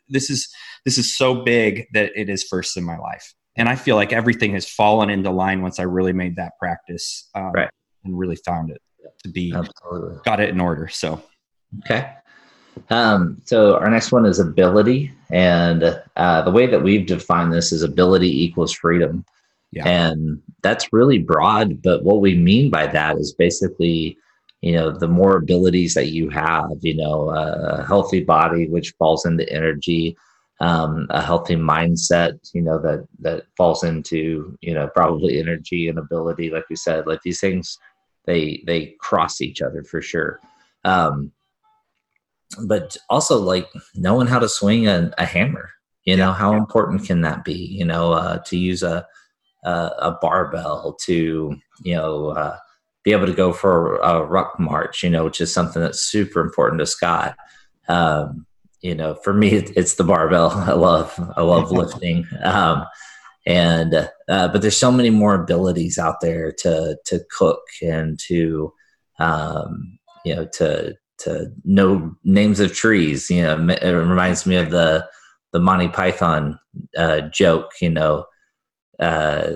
this 0.09 0.29
is 0.29 0.49
this 0.85 0.97
is 0.97 1.15
so 1.15 1.43
big 1.43 1.85
that 1.93 2.11
it 2.15 2.29
is 2.29 2.43
first 2.43 2.75
in 2.75 2.83
my 2.83 2.97
life 2.97 3.33
and 3.57 3.67
i 3.67 3.75
feel 3.75 3.95
like 3.95 4.13
everything 4.13 4.53
has 4.53 4.67
fallen 4.67 5.09
into 5.09 5.29
line 5.29 5.61
once 5.61 5.79
i 5.79 5.83
really 5.83 6.13
made 6.13 6.35
that 6.35 6.53
practice 6.59 7.29
um, 7.35 7.51
right. 7.51 7.69
and 8.03 8.17
really 8.17 8.37
found 8.37 8.71
it 8.71 8.81
to 9.23 9.29
be 9.29 9.53
Absolutely. 9.53 10.17
got 10.25 10.39
it 10.39 10.49
in 10.49 10.59
order 10.59 10.87
so 10.87 11.21
okay 11.85 12.13
um, 12.91 13.41
so 13.43 13.75
our 13.77 13.89
next 13.89 14.11
one 14.11 14.23
is 14.25 14.37
ability 14.37 15.11
and 15.31 15.83
uh, 16.15 16.41
the 16.43 16.51
way 16.51 16.67
that 16.67 16.81
we've 16.81 17.07
defined 17.07 17.51
this 17.51 17.71
is 17.71 17.81
ability 17.81 18.43
equals 18.43 18.71
freedom 18.71 19.25
yeah. 19.71 19.87
And 19.87 20.41
that's 20.63 20.93
really 20.93 21.19
broad. 21.19 21.81
But 21.81 22.03
what 22.03 22.21
we 22.21 22.35
mean 22.35 22.69
by 22.69 22.87
that 22.87 23.17
is 23.17 23.33
basically, 23.33 24.17
you 24.61 24.73
know, 24.73 24.91
the 24.91 25.07
more 25.07 25.37
abilities 25.37 25.93
that 25.93 26.07
you 26.07 26.29
have, 26.29 26.71
you 26.81 26.95
know, 26.95 27.29
a 27.29 27.85
healthy 27.85 28.23
body, 28.23 28.67
which 28.67 28.93
falls 28.97 29.25
into 29.25 29.47
energy, 29.51 30.17
um, 30.59 31.07
a 31.09 31.21
healthy 31.21 31.55
mindset, 31.55 32.37
you 32.53 32.61
know, 32.61 32.79
that, 32.81 33.07
that 33.19 33.43
falls 33.55 33.83
into, 33.83 34.57
you 34.61 34.73
know, 34.73 34.89
probably 34.93 35.39
energy 35.39 35.87
and 35.87 35.99
ability. 35.99 36.49
Like 36.49 36.69
we 36.69 36.75
said, 36.75 37.05
like 37.05 37.21
these 37.21 37.39
things, 37.39 37.77
they, 38.25 38.63
they 38.65 38.95
cross 38.99 39.41
each 39.41 39.61
other 39.61 39.83
for 39.83 40.01
sure. 40.01 40.39
Um, 40.83 41.31
but 42.65 42.97
also 43.09 43.39
like 43.39 43.67
knowing 43.95 44.27
how 44.27 44.39
to 44.39 44.49
swing 44.49 44.87
a, 44.87 45.11
a 45.17 45.25
hammer, 45.25 45.69
you 46.05 46.15
know, 46.15 46.31
how 46.31 46.53
important 46.53 47.05
can 47.05 47.21
that 47.21 47.43
be, 47.43 47.53
you 47.53 47.85
know, 47.85 48.13
uh, 48.13 48.39
to 48.45 48.57
use 48.57 48.81
a, 48.81 49.05
uh, 49.67 49.89
a 49.99 50.11
barbell 50.21 50.93
to 51.01 51.53
you 51.83 51.95
know 51.95 52.29
uh, 52.29 52.57
be 53.03 53.11
able 53.11 53.25
to 53.25 53.33
go 53.33 53.51
for 53.51 53.97
a 53.97 54.23
ruck 54.23 54.57
march 54.57 55.03
you 55.03 55.09
know 55.09 55.25
which 55.25 55.41
is 55.41 55.53
something 55.53 55.81
that's 55.81 55.99
super 55.99 56.39
important 56.39 56.79
to 56.79 56.85
scott 56.85 57.35
um, 57.89 58.45
you 58.87 58.95
know 58.95 59.15
for 59.15 59.33
me 59.33 59.49
it's 59.49 59.95
the 59.95 60.03
barbell. 60.03 60.49
I 60.71 60.73
love 60.73 61.19
i 61.35 61.41
love 61.41 61.71
lifting. 61.71 62.25
Um, 62.43 62.85
and 63.45 63.93
uh, 64.27 64.49
but 64.49 64.61
there's 64.61 64.75
so 64.77 64.91
many 64.91 65.09
more 65.09 65.33
abilities 65.33 65.97
out 65.97 66.19
there 66.21 66.51
to 66.63 66.97
to 67.05 67.21
cook 67.31 67.61
and 67.81 68.19
to 68.27 68.73
um, 69.19 69.99
you 70.25 70.35
know 70.35 70.45
to 70.53 70.95
to 71.19 71.47
know 71.63 72.15
names 72.23 72.59
of 72.59 72.73
trees 72.73 73.29
you 73.29 73.41
know 73.41 73.55
it 73.69 73.89
reminds 73.89 74.45
me 74.45 74.57
of 74.57 74.69
the 74.69 75.07
the 75.53 75.59
monty 75.59 75.87
python 75.87 76.59
uh, 76.97 77.21
joke 77.21 77.71
you 77.81 77.89
know 77.89 78.25
uh, 78.99 79.53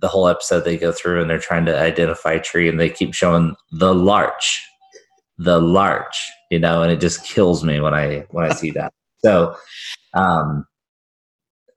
the 0.00 0.08
whole 0.08 0.28
episode 0.28 0.60
they 0.60 0.76
go 0.76 0.92
through 0.92 1.20
and 1.20 1.28
they're 1.28 1.38
trying 1.38 1.66
to 1.66 1.78
identify 1.78 2.32
a 2.32 2.40
tree 2.40 2.68
and 2.68 2.78
they 2.78 2.90
keep 2.90 3.14
showing 3.14 3.54
the 3.72 3.94
larch, 3.94 4.64
the 5.38 5.58
larch, 5.58 6.16
you 6.50 6.58
know, 6.58 6.82
and 6.82 6.92
it 6.92 7.00
just 7.00 7.24
kills 7.24 7.64
me 7.64 7.80
when 7.80 7.94
I 7.94 8.26
when 8.30 8.50
I 8.50 8.54
see 8.54 8.70
that. 8.72 8.92
So, 9.18 9.56
um, 10.14 10.66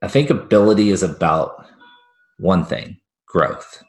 I 0.01 0.07
think 0.07 0.29
ability 0.29 0.89
is 0.89 1.03
about 1.03 1.65
one 2.38 2.65
thing: 2.65 2.97
growth. 3.27 3.83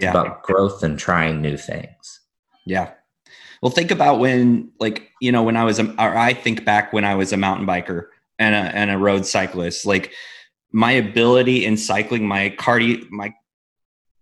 Yeah. 0.00 0.10
about 0.10 0.44
growth 0.44 0.84
and 0.84 0.96
trying 0.98 1.42
new 1.42 1.56
things. 1.56 2.20
Yeah. 2.64 2.92
Well, 3.60 3.72
think 3.72 3.90
about 3.90 4.20
when, 4.20 4.70
like, 4.78 5.10
you 5.20 5.32
know, 5.32 5.42
when 5.42 5.56
I 5.56 5.64
was, 5.64 5.80
a, 5.80 5.90
or 6.00 6.16
I 6.16 6.32
think 6.32 6.64
back 6.64 6.92
when 6.92 7.04
I 7.04 7.16
was 7.16 7.32
a 7.32 7.36
mountain 7.36 7.66
biker 7.66 8.06
and 8.38 8.54
a, 8.54 8.76
and 8.76 8.90
a 8.90 8.98
road 8.98 9.26
cyclist, 9.26 9.84
like 9.84 10.12
my 10.70 10.92
ability 10.92 11.64
in 11.64 11.76
cycling, 11.76 12.28
my 12.28 12.50
cardio, 12.50 13.10
my 13.10 13.34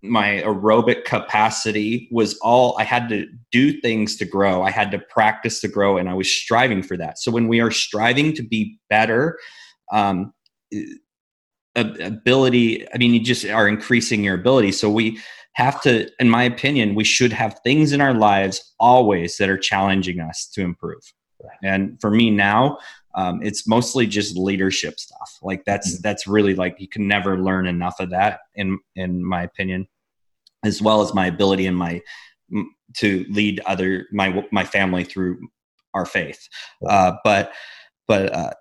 my 0.09 0.43
aerobic 0.45 1.05
capacity 1.05 2.09
was 2.11 2.39
all 2.39 2.77
I 2.79 2.85
had 2.85 3.09
to 3.11 3.27
do 3.53 3.81
things 3.81 4.17
to 4.17 4.25
grow. 4.25 4.63
I 4.63 4.71
had 4.71 4.91
to 4.93 4.99
practice 4.99 5.61
to 5.61 5.69
grow, 5.69 5.97
and 5.99 6.09
I 6.09 6.15
was 6.15 6.31
striving 6.31 6.83
for 6.83 6.97
that. 6.97 7.19
So 7.19 7.31
when 7.31 7.49
we 7.49 7.61
are 7.61 7.71
striving 7.71 8.35
to 8.35 8.43
be 8.43 8.79
better, 8.89 9.39
um, 9.93 10.33
ability, 11.75 12.87
I 12.93 12.99
mean, 12.99 13.15
you 13.15 13.21
just 13.21 13.45
are 13.45 13.69
increasing 13.69 14.25
your 14.25 14.35
ability. 14.35 14.73
So 14.73 14.91
we 14.91 15.19
have 15.53 15.81
to, 15.83 16.11
in 16.19 16.29
my 16.29 16.43
opinion, 16.45 16.95
we 16.95 17.05
should 17.05 17.33
have 17.33 17.61
things 17.65 17.93
in 17.93 18.01
our 18.01 18.15
lives 18.15 18.75
always 18.81 19.37
that 19.39 19.49
are 19.49 19.59
challenging 19.59 20.21
us 20.21 20.49
to 20.55 20.63
improve. 20.63 21.01
And 21.63 21.99
for 22.01 22.11
me 22.11 22.31
now, 22.31 22.79
um, 23.17 23.41
it's 23.43 23.67
mostly 23.67 24.07
just 24.07 24.37
leadership 24.37 25.01
stuff 25.01 25.39
like 25.43 25.65
that's 25.65 25.95
mm-hmm. 25.95 26.03
that's 26.03 26.27
really 26.27 26.55
like 26.55 26.77
you 26.79 26.87
can 26.89 27.09
never 27.09 27.43
learn 27.43 27.67
enough 27.67 27.99
of 27.99 28.11
that 28.11 28.41
in 28.55 28.79
in 28.95 29.25
my 29.25 29.43
opinion 29.43 29.89
as 30.67 30.83
well 30.83 31.01
as 31.01 31.15
my 31.15 31.27
ability 31.27 31.67
and 31.67 31.77
my 31.77 32.01
to 32.95 33.25
lead 33.29 33.61
other 33.67 34.07
my 34.13 34.45
my 34.53 34.65
family 34.65 35.05
through 35.05 35.39
our 35.95 36.07
faith. 36.07 36.49
Uh, 36.89 37.13
but 37.25 37.53
but 38.07 38.33
uh, 38.33 38.53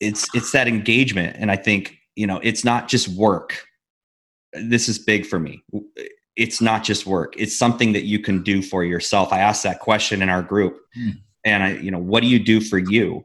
it's 0.00 0.26
it's 0.34 0.52
that 0.52 0.68
engagement. 0.68 1.36
And 1.38 1.50
i 1.50 1.56
think 1.56 1.96
you 2.14 2.26
know 2.26 2.40
it's 2.42 2.64
not 2.64 2.88
just 2.88 3.08
work. 3.08 3.64
This 4.52 4.88
is 4.88 4.98
big 4.98 5.26
for 5.26 5.38
me. 5.38 5.62
It's 6.36 6.60
not 6.60 6.84
just 6.84 7.06
work. 7.06 7.34
It's 7.36 7.58
something 7.58 7.92
that 7.92 8.04
you 8.04 8.18
can 8.18 8.42
do 8.42 8.62
for 8.62 8.84
yourself. 8.84 9.32
I 9.32 9.40
asked 9.40 9.62
that 9.64 9.80
question 9.80 10.22
in 10.22 10.28
our 10.28 10.42
group. 10.42 10.78
Mm. 10.96 11.12
and 11.44 11.62
i 11.62 11.72
you 11.72 11.90
know 11.90 11.98
what 11.98 12.22
do 12.22 12.28
you 12.28 12.38
do 12.38 12.60
for 12.60 12.78
you? 12.78 13.24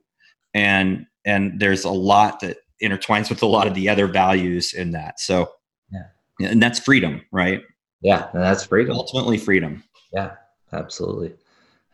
And 0.54 1.06
and 1.26 1.60
there's 1.60 1.86
a 1.86 1.92
lot 1.92 2.40
that 2.42 2.58
intertwines 2.84 3.30
with 3.30 3.44
a 3.44 3.48
lot 3.48 3.68
of 3.68 3.76
the 3.76 3.88
other 3.88 4.08
values 4.08 4.74
in 4.74 4.92
that. 4.92 5.20
So 5.20 5.52
yeah. 5.92 6.50
and 6.50 6.62
that's 6.62 6.80
freedom 6.80 7.22
right 7.32 7.62
yeah 8.02 8.30
and 8.34 8.42
that's 8.42 8.66
freedom. 8.66 8.96
Ultimately 8.96 9.38
freedom. 9.38 9.84
Yeah 10.14 10.36
absolutely. 10.74 11.34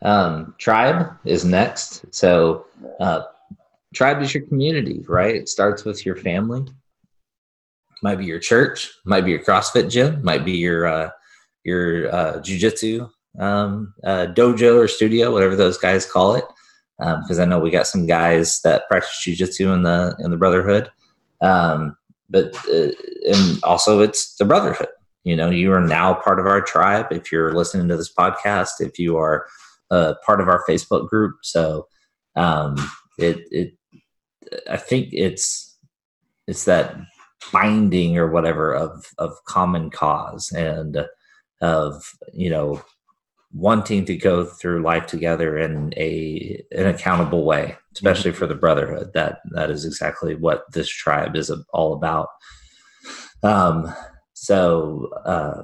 Um, 0.02 0.54
tribe 0.58 1.16
is 1.24 1.44
next. 1.44 2.04
So 2.14 2.66
uh, 3.00 3.22
tribe 3.94 4.22
is 4.22 4.34
your 4.34 4.46
community 4.46 5.04
right? 5.08 5.34
It 5.34 5.48
starts 5.48 5.84
with 5.84 6.06
your 6.06 6.16
family. 6.16 6.66
Might 8.02 8.18
be 8.18 8.26
your 8.26 8.38
church 8.38 8.90
might 9.04 9.24
be 9.24 9.32
your 9.32 9.42
crossfit 9.42 9.90
gym 9.90 10.22
might 10.22 10.44
be 10.44 10.52
your 10.52 10.86
uh, 10.86 11.10
your 11.64 12.14
uh, 12.14 12.40
jiu-jitsu 12.40 13.08
um, 13.38 13.94
uh, 14.04 14.26
dojo 14.34 14.76
or 14.76 14.88
studio 14.88 15.32
whatever 15.32 15.56
those 15.56 15.78
guys 15.78 16.10
call 16.10 16.34
it. 16.34 16.44
Because 16.98 17.38
um, 17.38 17.42
I 17.42 17.44
know 17.44 17.60
we 17.60 17.70
got 17.70 17.86
some 17.86 18.06
guys 18.06 18.60
that 18.62 18.88
practice 18.88 19.22
jujitsu 19.24 19.72
in 19.72 19.82
the 19.82 20.16
in 20.20 20.30
the 20.30 20.36
brotherhood. 20.36 20.90
Um, 21.40 21.96
but 22.28 22.54
uh, 22.68 22.90
and 23.26 23.62
also 23.62 24.00
it's 24.00 24.34
the 24.36 24.44
brotherhood. 24.44 24.88
You 25.28 25.36
know, 25.36 25.50
you 25.50 25.72
are 25.72 25.80
now 25.80 26.14
part 26.14 26.40
of 26.40 26.46
our 26.46 26.62
tribe. 26.62 27.08
If 27.10 27.30
you're 27.30 27.52
listening 27.52 27.88
to 27.88 27.96
this 27.98 28.12
podcast, 28.12 28.80
if 28.80 28.98
you 28.98 29.18
are 29.18 29.46
uh, 29.90 30.14
part 30.24 30.40
of 30.40 30.48
our 30.48 30.64
Facebook 30.66 31.08
group, 31.08 31.36
so 31.42 31.86
um, 32.34 32.76
it 33.18 33.40
it 33.50 33.74
I 34.70 34.78
think 34.78 35.10
it's 35.12 35.76
it's 36.46 36.64
that 36.64 36.96
binding 37.52 38.16
or 38.16 38.30
whatever 38.30 38.74
of 38.74 39.06
of 39.18 39.32
common 39.44 39.90
cause 39.90 40.50
and 40.52 41.06
of 41.60 42.10
you 42.32 42.48
know 42.48 42.82
wanting 43.52 44.04
to 44.06 44.16
go 44.16 44.44
through 44.44 44.82
life 44.82 45.06
together 45.06 45.58
in 45.58 45.92
a 45.96 46.62
an 46.72 46.86
accountable 46.86 47.44
way 47.44 47.76
especially 47.94 48.30
mm-hmm. 48.30 48.38
for 48.38 48.46
the 48.46 48.54
brotherhood 48.54 49.10
that 49.14 49.40
that 49.52 49.70
is 49.70 49.84
exactly 49.84 50.34
what 50.34 50.70
this 50.72 50.88
tribe 50.88 51.34
is 51.34 51.50
all 51.72 51.94
about 51.94 52.28
um 53.42 53.92
so 54.40 55.10
uh, 55.24 55.62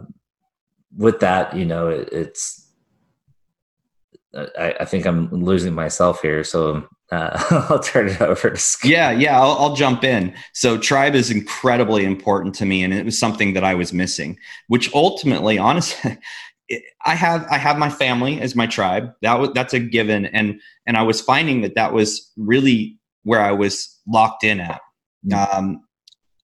with 0.96 1.20
that 1.20 1.56
you 1.56 1.64
know 1.64 1.88
it, 1.88 2.08
it's 2.12 2.70
I, 4.34 4.74
I, 4.80 4.84
think 4.84 5.06
i'm 5.06 5.30
losing 5.30 5.74
myself 5.74 6.20
here 6.20 6.42
so 6.42 6.86
uh, 7.12 7.66
i'll 7.70 7.78
turn 7.78 8.08
it 8.08 8.20
over 8.20 8.50
to 8.50 8.56
Scott. 8.56 8.90
yeah 8.90 9.10
yeah 9.12 9.40
I'll, 9.40 9.52
I'll 9.52 9.76
jump 9.76 10.02
in 10.02 10.34
so 10.52 10.76
tribe 10.76 11.14
is 11.14 11.30
incredibly 11.30 12.04
important 12.04 12.54
to 12.56 12.66
me 12.66 12.82
and 12.82 12.92
it 12.92 13.04
was 13.04 13.18
something 13.18 13.54
that 13.54 13.64
i 13.64 13.74
was 13.74 13.92
missing 13.92 14.38
which 14.66 14.92
ultimately 14.92 15.58
honestly 15.58 16.18
I 17.04 17.14
have 17.14 17.46
I 17.50 17.58
have 17.58 17.76
my 17.76 17.90
family 17.90 18.40
as 18.40 18.56
my 18.56 18.66
tribe. 18.66 19.12
That 19.20 19.38
was 19.38 19.50
that's 19.52 19.74
a 19.74 19.78
given, 19.78 20.24
and 20.24 20.58
and 20.86 20.96
I 20.96 21.02
was 21.02 21.20
finding 21.20 21.60
that 21.60 21.74
that 21.74 21.92
was 21.92 22.32
really 22.38 22.98
where 23.22 23.42
I 23.42 23.52
was 23.52 24.00
locked 24.06 24.44
in 24.44 24.60
at. 24.60 24.80
Mm. 25.26 25.54
Um, 25.54 25.84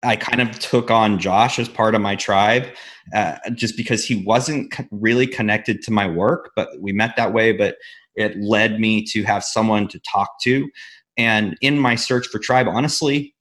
I 0.03 0.17
kind 0.17 0.41
of 0.41 0.59
took 0.59 0.91
on 0.91 1.19
Josh 1.19 1.59
as 1.59 1.69
part 1.69 1.95
of 1.95 2.01
my 2.01 2.17
tribe, 2.17 2.67
uh, 3.15 3.37
just 3.55 3.77
because 3.77 4.05
he 4.05 4.25
wasn't 4.25 4.75
really 4.91 5.27
connected 5.27 5.83
to 5.83 5.91
my 5.91 6.09
work, 6.09 6.53
but 6.57 6.69
we 6.81 6.93
met 6.93 7.17
that 7.17 7.33
way. 7.33 7.53
But 7.53 7.77
it 8.15 8.39
led 8.41 8.81
me 8.81 9.05
to 9.07 9.23
have 9.25 9.45
someone 9.45 9.89
to 9.89 10.01
talk 10.01 10.41
to, 10.43 10.69
and 11.17 11.57
in 11.61 11.79
my 11.79 11.97
search 11.97 12.27
for 12.29 12.39
tribe, 12.39 12.67
honestly, 12.69 13.35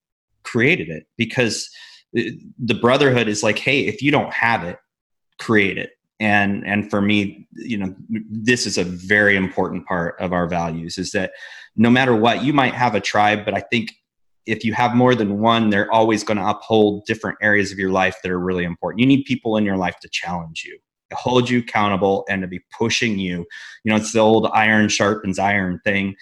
created 0.44 0.90
it 0.90 1.06
because 1.18 1.70
the 2.14 2.74
brotherhood 2.82 3.28
is 3.28 3.44
like 3.44 3.60
hey 3.60 3.82
if 3.82 4.02
you 4.02 4.12
don't 4.12 4.34
have 4.34 4.64
it 4.64 4.78
create 5.38 5.78
it 5.78 5.92
and 6.20 6.66
and 6.66 6.90
for 6.90 7.02
me 7.02 7.48
you 7.54 7.78
know 7.78 7.94
this 8.10 8.66
is 8.66 8.78
a 8.78 8.84
very 8.84 9.36
important 9.36 9.86
part 9.86 10.16
of 10.20 10.34
our 10.34 10.48
values 10.48 10.98
is 10.98 11.12
that 11.12 11.32
no 11.76 11.90
matter 11.90 12.16
what 12.16 12.44
you 12.44 12.52
might 12.52 12.74
have 12.74 12.96
a 12.96 13.00
tribe 13.00 13.46
but 13.46 13.54
i 13.54 13.60
think 13.60 13.92
if 14.50 14.64
you 14.64 14.74
have 14.74 14.96
more 14.96 15.16
than 15.16 15.40
one 15.40 15.70
they're 15.70 15.92
always 15.92 16.24
going 16.24 16.38
to 16.38 16.48
uphold 16.48 17.06
different 17.06 17.38
areas 17.42 17.72
of 17.72 17.80
your 17.80 17.92
life 17.92 18.18
that 18.24 18.32
are 18.32 18.40
really 18.40 18.64
important. 18.64 19.00
You 19.00 19.08
need 19.08 19.24
people 19.24 19.58
in 19.58 19.66
your 19.66 19.78
life 19.78 20.00
to 20.02 20.10
challenge 20.10 20.64
you 20.66 20.78
to 21.10 21.16
hold 21.16 21.50
you 21.50 21.60
accountable 21.60 22.26
and 22.30 22.42
to 22.42 22.48
be 22.48 22.60
pushing 22.78 23.18
you. 23.18 23.46
You 23.84 23.92
know 23.92 23.96
it's 23.96 24.14
the 24.14 24.20
old 24.20 24.48
iron 24.54 24.90
sharpens 24.90 25.40
iron 25.40 25.80
thing. 25.84 26.16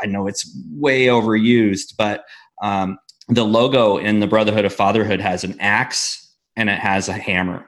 I 0.00 0.06
know 0.06 0.26
it's 0.26 0.50
way 0.72 1.06
overused 1.06 1.94
but 1.96 2.24
um, 2.62 2.98
the 3.28 3.44
logo 3.44 3.96
in 3.96 4.20
the 4.20 4.26
brotherhood 4.26 4.64
of 4.64 4.74
fatherhood 4.74 5.20
has 5.20 5.44
an 5.44 5.58
axe 5.60 6.34
and 6.56 6.68
it 6.68 6.78
has 6.78 7.08
a 7.08 7.12
hammer. 7.12 7.64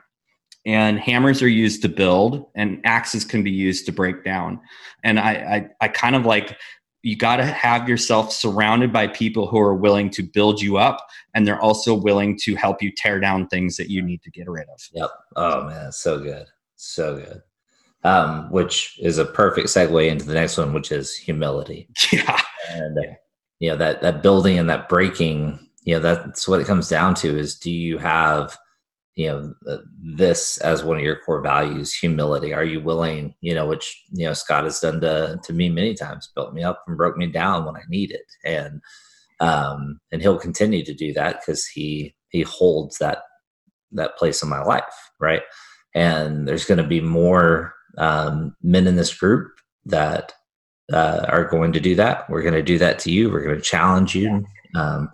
And 0.65 0.99
hammers 0.99 1.43
are 1.43 1.49
used 1.49 1.83
to 1.83 1.89
build 1.89 2.47
and 2.55 2.81
axes 2.85 3.25
can 3.25 3.43
be 3.43 3.51
used 3.51 3.87
to 3.87 3.93
break 3.93 4.25
down. 4.25 4.61
And 5.03 5.19
i 5.19 5.33
i, 5.33 5.69
I 5.81 5.89
kind 5.89 6.17
of 6.17 6.25
like 6.25 6.57
you 7.03 7.17
got 7.17 7.37
to 7.37 7.45
have 7.45 7.89
yourself 7.89 8.33
surrounded 8.33 8.93
by 8.93 9.09
people 9.09 9.47
who 9.49 9.59
are 9.59 9.75
willing 9.75 10.09
to 10.11 10.23
build 10.23 10.63
you 10.63 10.77
up 10.77 11.09
and 11.35 11.47
they're 11.47 11.61
also 11.61 11.95
willing 11.95 12.39
to 12.39 12.55
help 12.55 12.81
you 12.81 12.93
tear 12.93 13.19
down 13.19 13.49
things 13.49 13.77
that 13.77 13.91
you 13.91 14.01
need 14.01 14.23
to 14.23 14.31
get 14.31 14.49
rid 14.49 14.69
of. 14.69 14.81
Yep. 14.93 15.11
Oh 15.37 15.65
man 15.65 15.93
so 15.93 16.21
good. 16.21 16.47
So 16.77 17.17
good. 17.17 17.43
Um, 18.05 18.51
which 18.51 18.99
is 19.01 19.19
a 19.19 19.25
perfect 19.25 19.69
segue 19.69 20.09
into 20.09 20.25
the 20.25 20.35
next 20.35 20.57
one 20.57 20.73
which 20.73 20.93
is 20.93 21.15
humility. 21.15 21.89
Yeah. 22.13 22.41
And 22.71 22.97
yeah. 23.03 23.15
you 23.59 23.71
know 23.71 23.77
that 23.77 24.03
that 24.03 24.23
building 24.23 24.59
and 24.59 24.71
that 24.71 24.89
breaking 24.89 25.69
you 25.83 25.95
know 25.95 26.01
that's 26.01 26.47
what 26.47 26.61
it 26.61 26.67
comes 26.67 26.89
down 26.89 27.15
to 27.17 27.37
is 27.37 27.57
do 27.57 27.71
you 27.71 27.99
have 27.99 28.57
you 29.15 29.27
know 29.29 29.55
this 30.03 30.57
as 30.59 30.83
one 30.83 30.97
of 30.97 31.03
your 31.03 31.19
core 31.25 31.43
values 31.43 31.95
humility. 31.95 32.55
Are 32.55 32.65
you 32.65 32.81
willing 32.81 33.35
you 33.41 33.55
know 33.55 33.67
which 33.67 34.03
you 34.13 34.27
know 34.27 34.33
scott 34.33 34.65
has 34.65 34.81
done 34.81 35.01
to 35.03 35.39
to 35.43 35.53
me 35.53 35.69
many 35.69 35.95
times 35.95 36.33
built 36.35 36.55
me 36.55 36.63
up 36.63 36.83
and 36.87 36.97
broke 36.97 37.17
me 37.17 37.27
down 37.27 37.65
when 37.65 37.77
i 37.77 37.83
need 37.89 38.11
it. 38.11 38.27
And 38.45 38.81
um 39.41 40.01
and 40.13 40.23
he'll 40.23 40.39
continue 40.39 40.85
to 40.85 40.95
do 40.95 41.13
that 41.15 41.41
because 41.41 41.67
he 41.67 42.15
he 42.31 42.43
holds 42.43 42.99
that 42.99 43.25
that 43.93 44.17
place 44.17 44.43
in 44.43 44.49
my 44.49 44.63
life 44.63 45.11
right? 45.23 45.43
And 45.95 46.47
there's 46.47 46.67
going 46.67 46.79
to 46.79 46.87
be 46.87 47.01
more 47.01 47.75
um, 47.97 48.55
men 48.63 48.87
in 48.87 48.97
this 48.97 49.15
group 49.15 49.53
that 49.87 50.35
uh, 50.93 51.25
are 51.29 51.45
going 51.45 51.73
to 51.73 51.81
do 51.81 51.95
that. 51.95 52.29
We're 52.29 52.43
going 52.43 52.55
to 52.55 52.63
do 52.63 52.79
that 52.79 52.99
to 53.01 53.11
you. 53.11 53.31
We're 53.31 53.45
going 53.45 53.57
to 53.57 53.63
challenge 53.63 54.15
you. 54.15 54.45
Um, 54.75 55.11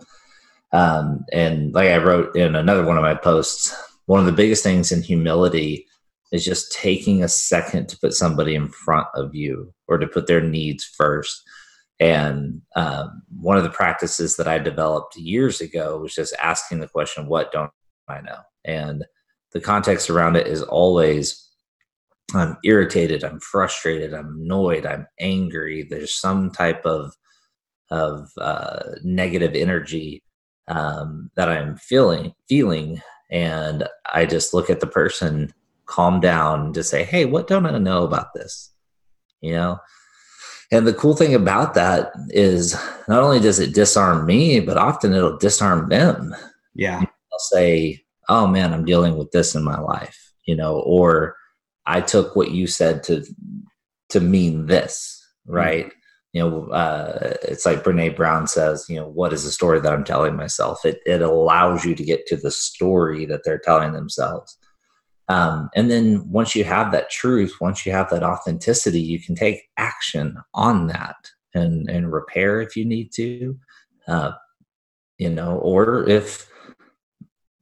um, 0.73 1.25
and 1.31 1.73
like 1.73 1.89
I 1.89 1.97
wrote 1.97 2.35
in 2.35 2.55
another 2.55 2.85
one 2.85 2.97
of 2.97 3.03
my 3.03 3.15
posts, 3.15 3.73
one 4.09 4.19
of 4.19 4.25
the 4.25 4.31
biggest 4.31 4.63
things 4.63 4.91
in 4.91 5.03
humility 5.03 5.85
is 6.31 6.43
just 6.43 6.71
taking 6.71 7.23
a 7.23 7.27
second 7.27 7.87
to 7.87 7.99
put 7.99 8.11
somebody 8.11 8.55
in 8.55 8.67
front 8.67 9.05
of 9.13 9.35
you 9.35 9.71
or 9.87 9.99
to 9.99 10.07
put 10.07 10.25
their 10.25 10.41
needs 10.41 10.83
first. 10.83 11.43
And 11.99 12.59
um, 12.75 13.21
one 13.39 13.55
of 13.55 13.63
the 13.63 13.69
practices 13.69 14.35
that 14.37 14.47
I 14.47 14.57
developed 14.57 15.15
years 15.15 15.61
ago 15.61 15.99
was 15.99 16.15
just 16.15 16.33
asking 16.41 16.79
the 16.79 16.87
question, 16.87 17.27
What 17.27 17.51
don't 17.51 17.69
I 18.07 18.21
know? 18.21 18.39
And 18.65 19.05
the 19.51 19.61
context 19.61 20.09
around 20.09 20.37
it 20.37 20.47
is 20.47 20.63
always 20.63 21.47
I'm 22.33 22.57
irritated, 22.63 23.23
I'm 23.23 23.39
frustrated, 23.41 24.15
I'm 24.15 24.39
annoyed, 24.41 24.87
I'm 24.87 25.05
angry. 25.19 25.85
There's 25.87 26.15
some 26.15 26.49
type 26.49 26.83
of 26.83 27.13
of 27.91 28.31
uh, 28.39 28.79
negative 29.03 29.53
energy 29.53 30.23
um, 30.67 31.29
that 31.35 31.47
I'm 31.47 31.77
feeling 31.77 32.33
feeling 32.47 33.03
and 33.29 33.87
I 34.11 34.25
just 34.25 34.53
look 34.53 34.69
at 34.69 34.79
the 34.79 34.87
person, 34.87 35.53
calm 35.85 36.19
down, 36.19 36.73
just 36.73 36.89
say, 36.89 37.03
"Hey, 37.03 37.25
what 37.25 37.47
don't 37.47 37.65
I 37.65 37.77
know 37.77 38.03
about 38.03 38.33
this?" 38.33 38.71
You 39.41 39.53
know. 39.53 39.79
And 40.71 40.85
the 40.85 40.93
cool 40.93 41.15
thing 41.15 41.33
about 41.33 41.73
that 41.73 42.11
is 42.29 42.75
not 43.07 43.23
only 43.23 43.39
does 43.39 43.59
it 43.59 43.73
disarm 43.73 44.27
me, 44.27 44.59
but 44.59 44.77
often 44.77 45.13
it'll 45.13 45.37
disarm 45.37 45.89
them. 45.89 46.35
Yeah. 46.75 46.99
I'll 46.99 47.39
say, 47.39 48.03
"Oh 48.27 48.47
man, 48.47 48.73
I'm 48.73 48.85
dealing 48.85 49.17
with 49.17 49.31
this 49.31 49.55
in 49.55 49.63
my 49.63 49.79
life," 49.79 50.33
you 50.45 50.55
know, 50.55 50.79
or 50.81 51.35
I 51.85 52.01
took 52.01 52.35
what 52.35 52.51
you 52.51 52.67
said 52.67 53.03
to 53.03 53.25
to 54.09 54.19
mean 54.19 54.65
this, 54.67 55.23
right? 55.45 55.85
Mm-hmm 55.85 55.98
you 56.33 56.41
know, 56.41 56.67
uh, 56.67 57.33
it's 57.41 57.65
like 57.65 57.83
Brene 57.83 58.15
Brown 58.15 58.47
says, 58.47 58.85
you 58.87 58.97
know, 58.97 59.07
what 59.07 59.33
is 59.33 59.43
the 59.43 59.51
story 59.51 59.79
that 59.79 59.91
I'm 59.91 60.03
telling 60.03 60.35
myself? 60.35 60.85
It, 60.85 61.01
it 61.05 61.21
allows 61.21 61.85
you 61.85 61.95
to 61.95 62.03
get 62.03 62.27
to 62.27 62.37
the 62.37 62.51
story 62.51 63.25
that 63.25 63.41
they're 63.43 63.59
telling 63.59 63.93
themselves. 63.93 64.57
Um, 65.27 65.69
and 65.75 65.89
then 65.89 66.29
once 66.29 66.55
you 66.55 66.63
have 66.63 66.91
that 66.91 67.09
truth, 67.09 67.55
once 67.61 67.85
you 67.85 67.91
have 67.91 68.09
that 68.09 68.23
authenticity, 68.23 69.01
you 69.01 69.19
can 69.19 69.35
take 69.35 69.69
action 69.77 70.37
on 70.53 70.87
that 70.87 71.15
and, 71.53 71.89
and 71.89 72.11
repair 72.11 72.61
if 72.61 72.75
you 72.75 72.85
need 72.85 73.11
to, 73.13 73.57
uh, 74.07 74.31
you 75.17 75.29
know, 75.29 75.57
or 75.57 76.07
if 76.07 76.49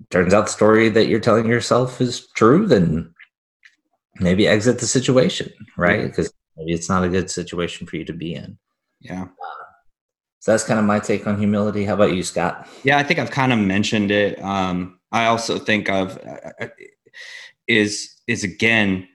turns 0.09 0.33
out 0.33 0.45
the 0.45 0.51
story 0.51 0.89
that 0.89 1.07
you're 1.07 1.19
telling 1.19 1.47
yourself 1.47 1.99
is 1.99 2.27
true, 2.35 2.65
then 2.65 3.13
maybe 4.19 4.47
exit 4.47 4.79
the 4.79 4.87
situation, 4.87 5.51
right? 5.77 6.03
Because 6.03 6.31
maybe 6.57 6.73
it's 6.73 6.89
not 6.89 7.03
a 7.03 7.09
good 7.09 7.29
situation 7.29 7.87
for 7.87 7.97
you 7.97 8.05
to 8.05 8.13
be 8.13 8.35
in. 8.35 8.57
Yeah. 8.99 9.23
Uh, 9.23 9.63
so 10.39 10.51
that's 10.51 10.63
kind 10.63 10.79
of 10.79 10.85
my 10.85 10.99
take 10.99 11.27
on 11.27 11.37
humility. 11.37 11.85
How 11.85 11.93
about 11.93 12.13
you, 12.13 12.23
Scott? 12.23 12.67
Yeah, 12.83 12.97
I 12.97 13.03
think 13.03 13.19
I've 13.19 13.31
kind 13.31 13.51
of 13.51 13.59
mentioned 13.59 14.11
it. 14.11 14.41
Um, 14.41 14.99
I 15.11 15.25
also 15.25 15.59
think 15.59 15.89
of 15.89 16.17
uh, 16.25 16.51
uh 16.61 16.67
is 17.67 18.15
is 18.27 18.43
again 18.43 19.07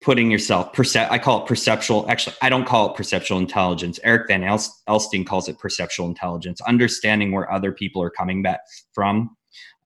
putting 0.00 0.30
yourself 0.30 0.72
percep- 0.72 1.10
I 1.10 1.18
call 1.18 1.42
it 1.42 1.48
perceptual. 1.48 2.08
Actually, 2.08 2.36
I 2.40 2.48
don't 2.48 2.66
call 2.66 2.90
it 2.90 2.96
perceptual 2.96 3.38
intelligence. 3.38 3.98
Eric 4.04 4.28
Van 4.28 4.42
Alstyne 4.42 5.26
calls 5.26 5.48
it 5.48 5.58
perceptual 5.58 6.06
intelligence. 6.06 6.60
Understanding 6.62 7.32
where 7.32 7.50
other 7.52 7.72
people 7.72 8.02
are 8.02 8.10
coming 8.10 8.42
back 8.42 8.60
from, 8.94 9.36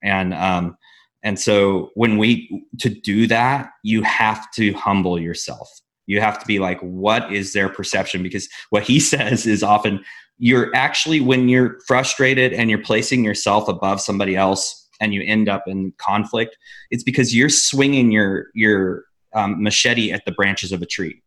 and 0.02 0.34
um, 0.34 0.76
and 1.22 1.38
so 1.38 1.90
when 1.94 2.18
we 2.18 2.64
to 2.78 2.90
do 2.90 3.26
that, 3.26 3.70
you 3.82 4.02
have 4.02 4.50
to 4.52 4.72
humble 4.74 5.18
yourself 5.18 5.68
you 6.06 6.20
have 6.20 6.38
to 6.38 6.46
be 6.46 6.58
like 6.58 6.80
what 6.80 7.32
is 7.32 7.52
their 7.52 7.68
perception 7.68 8.22
because 8.22 8.48
what 8.70 8.82
he 8.82 9.00
says 9.12 9.46
is 9.46 9.62
often 9.62 10.04
you're 10.38 10.74
actually 10.74 11.20
when 11.20 11.48
you're 11.48 11.78
frustrated 11.86 12.52
and 12.52 12.68
you're 12.70 12.82
placing 12.82 13.24
yourself 13.24 13.68
above 13.68 14.00
somebody 14.00 14.36
else 14.36 14.88
and 15.00 15.14
you 15.14 15.22
end 15.24 15.48
up 15.48 15.64
in 15.66 15.92
conflict 15.98 16.56
it's 16.90 17.02
because 17.02 17.34
you're 17.34 17.48
swinging 17.48 18.10
your 18.10 18.46
your 18.54 19.04
um, 19.34 19.62
machete 19.62 20.12
at 20.12 20.24
the 20.24 20.32
branches 20.32 20.72
of 20.72 20.82
a 20.82 20.86
tree 20.86 21.22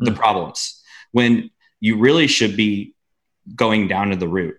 mm. 0.00 0.04
the 0.04 0.10
hmm. 0.10 0.16
problems 0.16 0.82
when 1.12 1.50
you 1.80 1.98
really 1.98 2.26
should 2.26 2.56
be 2.56 2.94
going 3.54 3.86
down 3.86 4.10
to 4.10 4.16
the 4.16 4.28
root 4.28 4.56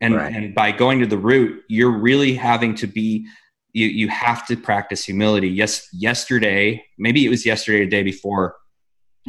and, 0.00 0.14
right. 0.14 0.34
and 0.34 0.54
by 0.54 0.72
going 0.72 1.00
to 1.00 1.06
the 1.06 1.18
root 1.18 1.62
you're 1.68 1.90
really 1.90 2.34
having 2.34 2.74
to 2.74 2.86
be 2.86 3.26
you, 3.74 3.86
you 3.86 4.08
have 4.08 4.46
to 4.46 4.56
practice 4.56 5.04
humility 5.04 5.48
yes 5.48 5.88
yesterday 5.92 6.82
maybe 6.98 7.24
it 7.26 7.28
was 7.28 7.44
yesterday 7.44 7.80
or 7.80 7.84
the 7.84 7.90
day 7.90 8.02
before 8.02 8.56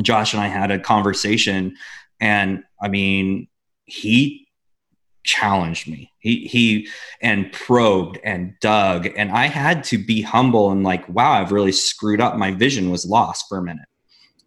Josh 0.02 0.34
and 0.34 0.42
I 0.42 0.48
had 0.48 0.72
a 0.72 0.80
conversation, 0.80 1.76
and 2.20 2.64
I 2.82 2.88
mean, 2.88 3.48
he 3.86 4.48
challenged 5.24 5.88
me. 5.88 6.12
He 6.20 6.48
he 6.48 6.88
and 7.22 7.52
probed 7.52 8.20
and 8.24 8.54
dug, 8.62 9.08
and 9.16 9.32
I 9.32 9.48
had 9.48 9.84
to 9.86 9.98
be 9.98 10.22
humble 10.22 10.72
and 10.72 10.84
like, 10.84 11.08
wow, 11.10 11.34
I've 11.34 11.52
really 11.52 11.72
screwed 11.72 12.22
up. 12.22 12.36
My 12.38 12.52
vision 12.52 12.90
was 12.90 13.06
lost 13.06 13.46
for 13.48 13.58
a 13.58 13.64
minute, 13.64 13.88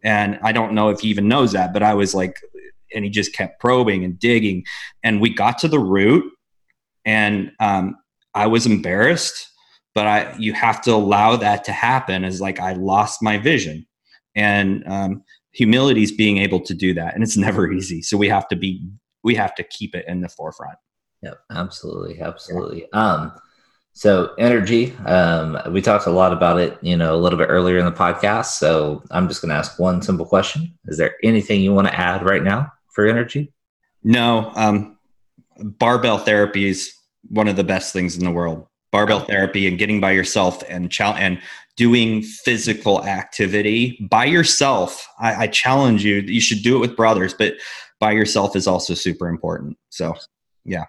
and 0.03 0.39
I 0.43 0.51
don't 0.51 0.73
know 0.73 0.89
if 0.89 1.01
he 1.01 1.09
even 1.09 1.27
knows 1.27 1.53
that, 1.53 1.73
but 1.73 1.83
I 1.83 1.93
was 1.93 2.13
like, 2.13 2.39
and 2.93 3.03
he 3.03 3.09
just 3.09 3.33
kept 3.33 3.59
probing 3.59 4.03
and 4.03 4.19
digging, 4.19 4.63
and 5.03 5.21
we 5.21 5.33
got 5.33 5.59
to 5.59 5.67
the 5.67 5.79
root, 5.79 6.31
and 7.05 7.51
um, 7.59 7.97
I 8.33 8.47
was 8.47 8.65
embarrassed, 8.65 9.51
but 9.95 10.07
I 10.07 10.35
you 10.37 10.53
have 10.53 10.81
to 10.83 10.91
allow 10.93 11.35
that 11.37 11.63
to 11.65 11.71
happen. 11.71 12.23
As 12.23 12.41
like 12.41 12.59
I 12.59 12.73
lost 12.73 13.21
my 13.23 13.37
vision, 13.37 13.87
and 14.35 14.83
um, 14.87 15.23
humility 15.57 16.03
is 16.03 16.11
being 16.11 16.37
able 16.37 16.59
to 16.59 16.75
do 16.75 16.93
that 16.93 17.15
and 17.15 17.23
it's 17.23 17.35
never 17.35 17.71
easy. 17.71 18.01
So 18.03 18.15
we 18.15 18.29
have 18.29 18.47
to 18.49 18.55
be 18.55 18.87
we 19.23 19.33
have 19.35 19.55
to 19.55 19.63
keep 19.63 19.95
it 19.95 20.05
in 20.07 20.21
the 20.21 20.29
forefront. 20.29 20.77
Yep 21.23 21.37
absolutely 21.51 22.21
absolutely. 22.21 22.91
Um 22.93 23.33
so 23.93 24.35
energy 24.37 24.93
um 25.07 25.57
we 25.71 25.81
talked 25.81 26.05
a 26.05 26.11
lot 26.11 26.31
about 26.31 26.59
it 26.59 26.77
you 26.83 26.95
know 26.95 27.15
a 27.15 27.17
little 27.17 27.39
bit 27.39 27.47
earlier 27.49 27.79
in 27.79 27.85
the 27.85 27.91
podcast 27.91 28.59
so 28.59 29.01
i'm 29.09 29.27
just 29.27 29.41
going 29.41 29.49
to 29.49 29.55
ask 29.55 29.79
one 29.79 30.03
simple 30.03 30.27
question. 30.27 30.77
Is 30.85 30.97
there 30.97 31.15
anything 31.23 31.61
you 31.61 31.73
want 31.73 31.87
to 31.87 31.99
add 31.99 32.23
right 32.23 32.43
now 32.43 32.71
for 32.93 33.07
energy? 33.07 33.51
No 34.03 34.51
um 34.55 34.97
barbell 35.57 36.19
therapy 36.19 36.67
is 36.69 36.93
one 37.29 37.47
of 37.47 37.55
the 37.55 37.63
best 37.63 37.93
things 37.93 38.15
in 38.15 38.23
the 38.23 38.31
world. 38.31 38.67
Barbell 38.91 39.21
therapy 39.21 39.67
and 39.67 39.79
getting 39.79 39.99
by 39.99 40.11
yourself 40.11 40.63
and 40.69 40.91
ch- 40.91 41.01
and 41.01 41.41
doing 41.77 42.23
physical 42.23 43.05
activity 43.05 43.97
by 44.09 44.25
yourself. 44.25 45.07
I, 45.19 45.43
I, 45.43 45.47
challenge 45.47 46.03
you. 46.03 46.15
You 46.15 46.41
should 46.41 46.63
do 46.63 46.75
it 46.75 46.79
with 46.79 46.97
brothers, 46.97 47.33
but 47.33 47.53
by 47.99 48.11
yourself 48.11 48.55
is 48.55 48.67
also 48.67 48.93
super 48.95 49.29
important. 49.29 49.77
So, 49.89 50.15
yeah. 50.65 50.85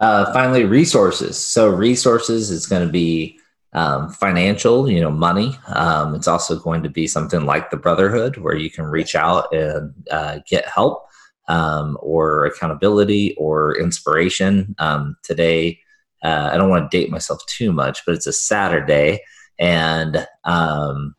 Uh, 0.00 0.30
finally, 0.32 0.64
resources. 0.64 1.38
So 1.38 1.70
resources 1.70 2.50
is 2.50 2.66
going 2.66 2.86
to 2.86 2.92
be 2.92 3.38
um, 3.72 4.10
financial, 4.10 4.90
you 4.90 5.00
know, 5.00 5.10
money. 5.10 5.56
Um, 5.68 6.14
it's 6.14 6.28
also 6.28 6.58
going 6.58 6.82
to 6.82 6.90
be 6.90 7.06
something 7.06 7.46
like 7.46 7.70
the 7.70 7.76
Brotherhood, 7.76 8.36
where 8.36 8.56
you 8.56 8.70
can 8.70 8.84
reach 8.86 9.14
out 9.14 9.52
and 9.54 9.94
uh, 10.10 10.40
get 10.48 10.66
help 10.66 11.06
um, 11.48 11.96
or 12.00 12.46
accountability 12.46 13.34
or 13.36 13.78
inspiration. 13.78 14.74
Um, 14.78 15.16
today, 15.22 15.80
uh, 16.22 16.50
I 16.52 16.56
don't 16.56 16.70
want 16.70 16.90
to 16.90 16.98
date 16.98 17.10
myself 17.10 17.40
too 17.46 17.72
much, 17.72 18.00
but 18.04 18.14
it's 18.14 18.26
a 18.26 18.32
Saturday, 18.32 19.20
and 19.58 20.26
um, 20.44 21.14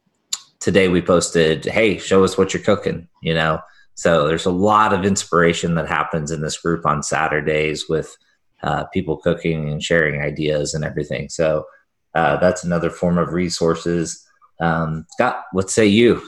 today 0.60 0.88
we 0.88 1.02
posted, 1.02 1.66
"Hey, 1.66 1.98
show 1.98 2.24
us 2.24 2.38
what 2.38 2.54
you're 2.54 2.64
cooking," 2.64 3.08
you 3.22 3.34
know. 3.34 3.60
So 3.96 4.28
there's 4.28 4.46
a 4.46 4.52
lot 4.52 4.94
of 4.94 5.06
inspiration 5.06 5.76
that 5.76 5.88
happens 5.88 6.32
in 6.32 6.42
this 6.42 6.60
group 6.60 6.86
on 6.86 7.02
Saturdays 7.02 7.90
with 7.90 8.16
uh, 8.62 8.86
people 8.94 9.18
cooking 9.18 9.70
and 9.70 9.82
sharing 9.82 10.22
ideas 10.22 10.74
and 10.74 10.84
everything. 10.84 11.30
So 11.30 11.66
uh, 12.14 12.38
that's 12.38 12.64
another 12.64 12.90
form 12.90 13.18
of 13.18 13.34
resources. 13.34 14.24
Um, 14.60 15.06
Scott, 15.12 15.46
what 15.52 15.70
say 15.70 15.86
you? 15.88 16.22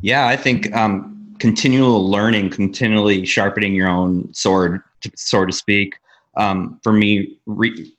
Yeah, 0.00 0.26
I 0.26 0.36
think 0.36 0.74
um, 0.74 1.34
continual 1.38 2.08
learning, 2.08 2.50
continually 2.50 3.26
sharpening 3.26 3.74
your 3.74 3.88
own 3.88 4.32
sword, 4.32 4.80
so 5.16 5.44
to 5.44 5.52
speak. 5.52 5.96
Um, 6.36 6.80
for 6.82 6.92
me, 6.92 7.38
re- 7.46 7.92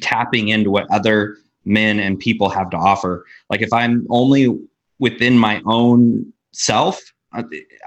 tapping 0.00 0.48
into 0.48 0.70
what 0.70 0.90
other 0.90 1.36
men 1.64 2.00
and 2.00 2.18
people 2.18 2.48
have 2.48 2.70
to 2.70 2.76
offer. 2.76 3.24
Like 3.50 3.62
if 3.62 3.72
I'm 3.72 4.06
only 4.10 4.58
within 4.98 5.38
my 5.38 5.62
own 5.66 6.32
self, 6.52 7.00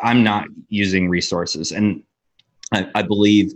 I'm 0.04 0.24
not 0.24 0.48
using 0.70 1.10
resources, 1.10 1.72
and 1.72 2.04
I, 2.74 2.90
I 2.96 3.02
believe 3.02 3.54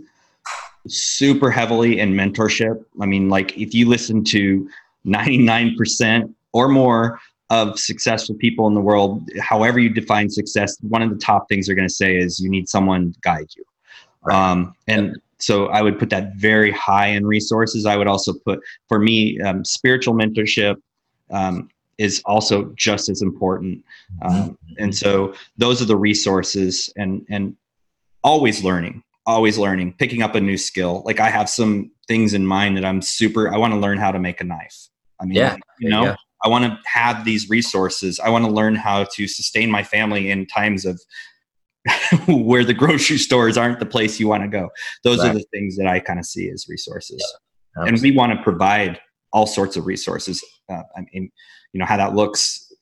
super 0.88 1.50
heavily 1.50 2.00
in 2.00 2.12
mentorship. 2.12 2.82
I 3.00 3.06
mean, 3.06 3.28
like 3.28 3.56
if 3.58 3.74
you 3.74 3.88
listen 3.88 4.24
to 4.24 4.68
99% 5.06 6.34
or 6.52 6.68
more 6.68 7.20
of 7.50 7.78
successful 7.78 8.34
people 8.36 8.66
in 8.66 8.74
the 8.74 8.80
world, 8.80 9.28
however 9.40 9.78
you 9.78 9.90
define 9.90 10.30
success, 10.30 10.76
one 10.80 11.02
of 11.02 11.10
the 11.10 11.16
top 11.16 11.48
things 11.48 11.66
they're 11.66 11.76
going 11.76 11.88
to 11.88 11.94
say 11.94 12.16
is 12.16 12.40
you 12.40 12.48
need 12.48 12.68
someone 12.68 13.12
to 13.12 13.20
guide 13.20 13.48
you. 13.56 13.64
Right. 14.22 14.50
Um, 14.50 14.74
and. 14.88 15.20
So 15.42 15.66
I 15.66 15.82
would 15.82 15.98
put 15.98 16.10
that 16.10 16.36
very 16.36 16.70
high 16.70 17.08
in 17.08 17.26
resources. 17.26 17.84
I 17.86 17.96
would 17.96 18.06
also 18.06 18.32
put, 18.32 18.60
for 18.88 18.98
me, 18.98 19.40
um, 19.40 19.64
spiritual 19.64 20.14
mentorship 20.14 20.76
um, 21.30 21.68
is 21.98 22.22
also 22.24 22.72
just 22.76 23.08
as 23.08 23.22
important. 23.22 23.84
Um, 24.22 24.56
and 24.78 24.94
so 24.94 25.34
those 25.56 25.82
are 25.82 25.86
the 25.86 25.96
resources 25.96 26.92
and, 26.96 27.26
and 27.28 27.56
always 28.22 28.62
learning 28.62 29.02
always 29.26 29.58
learning, 29.58 29.94
picking 29.98 30.22
up 30.22 30.34
a 30.34 30.40
new 30.40 30.58
skill. 30.58 31.02
Like 31.04 31.20
I 31.20 31.30
have 31.30 31.48
some 31.48 31.90
things 32.08 32.34
in 32.34 32.46
mind 32.46 32.76
that 32.76 32.84
I'm 32.84 33.00
super, 33.00 33.52
I 33.52 33.56
want 33.56 33.72
to 33.72 33.78
learn 33.78 33.98
how 33.98 34.10
to 34.10 34.18
make 34.18 34.40
a 34.40 34.44
knife. 34.44 34.88
I 35.20 35.24
mean, 35.24 35.36
yeah, 35.36 35.56
you 35.78 35.88
know, 35.88 36.04
yeah. 36.04 36.16
I 36.44 36.48
want 36.48 36.64
to 36.64 36.76
have 36.86 37.24
these 37.24 37.48
resources. 37.48 38.18
I 38.18 38.28
want 38.30 38.44
to 38.44 38.50
learn 38.50 38.74
how 38.74 39.04
to 39.04 39.28
sustain 39.28 39.70
my 39.70 39.84
family 39.84 40.30
in 40.30 40.46
times 40.46 40.84
of 40.84 41.00
where 42.28 42.64
the 42.64 42.74
grocery 42.74 43.18
stores 43.18 43.56
aren't 43.56 43.80
the 43.80 43.86
place 43.86 44.20
you 44.20 44.28
want 44.28 44.42
to 44.42 44.48
go. 44.48 44.70
Those 45.04 45.18
right. 45.18 45.30
are 45.30 45.34
the 45.34 45.44
things 45.52 45.76
that 45.76 45.86
I 45.86 46.00
kind 46.00 46.18
of 46.18 46.26
see 46.26 46.48
as 46.48 46.66
resources. 46.68 47.22
Yeah, 47.76 47.84
and 47.86 48.00
we 48.00 48.12
want 48.12 48.32
to 48.32 48.42
provide 48.42 49.00
all 49.32 49.46
sorts 49.46 49.76
of 49.76 49.86
resources. 49.86 50.44
Uh, 50.70 50.82
I 50.96 51.00
mean, 51.12 51.30
you 51.72 51.80
know, 51.80 51.86
how 51.86 51.96
that 51.96 52.14
looks, 52.14 52.72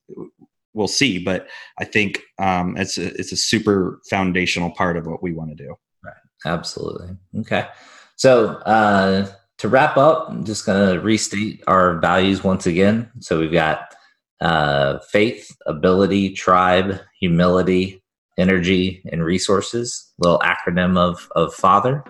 we'll 0.74 0.88
see. 0.88 1.18
But 1.18 1.48
I 1.78 1.84
think 1.84 2.22
um, 2.38 2.76
it's 2.76 2.98
a, 2.98 3.06
it's 3.18 3.32
a 3.32 3.36
super 3.36 4.00
foundational 4.10 4.70
part 4.70 4.96
of 4.96 5.06
what 5.06 5.22
we 5.22 5.32
want 5.32 5.50
to 5.50 5.56
do. 5.56 5.74
Right. 6.04 6.14
Absolutely. 6.44 7.16
Okay. 7.38 7.68
So 8.16 8.48
uh, 8.66 9.28
to 9.58 9.68
wrap 9.68 9.96
up, 9.96 10.28
I'm 10.28 10.44
just 10.44 10.66
going 10.66 10.94
to 10.94 11.00
restate 11.00 11.62
our 11.66 11.98
values 12.00 12.44
once 12.44 12.66
again. 12.66 13.10
So 13.20 13.38
we've 13.38 13.52
got 13.52 13.94
uh, 14.40 14.98
faith, 15.10 15.56
ability, 15.66 16.32
tribe, 16.32 17.00
humility, 17.20 18.02
energy, 18.38 19.02
and 19.10 19.24
resources. 19.24 20.12
Little 20.18 20.40
acronym 20.40 20.96
of 20.98 21.28
of 21.36 21.54
Father. 21.54 22.04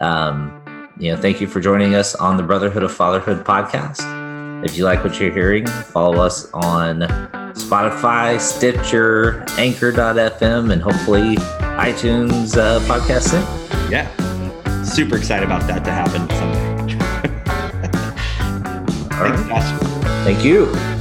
Um, 0.00 0.56
you 0.98 1.12
know, 1.12 1.20
thank 1.20 1.40
you 1.40 1.46
for 1.46 1.60
joining 1.60 1.94
us 1.94 2.14
on 2.14 2.36
the 2.36 2.42
Brotherhood 2.42 2.82
of 2.82 2.92
Fatherhood 2.92 3.44
podcast. 3.44 4.04
If 4.64 4.76
you 4.76 4.84
like 4.84 5.02
what 5.02 5.18
you're 5.18 5.32
hearing, 5.32 5.66
follow 5.66 6.22
us 6.22 6.50
on 6.52 7.00
Spotify, 7.54 8.38
Stitcher, 8.38 9.44
Anchor.fm, 9.58 10.72
and 10.72 10.82
hopefully 10.82 11.36
iTunes 11.78 12.56
uh, 12.58 12.80
podcast 12.80 13.30
soon 13.30 13.60
yeah, 13.90 14.06
super 14.84 15.16
excited 15.16 15.44
about 15.44 15.66
that 15.66 15.84
to 15.84 15.90
happen 15.90 16.28
someday. 16.30 16.70
Thank 20.24 20.44
you. 20.44 20.99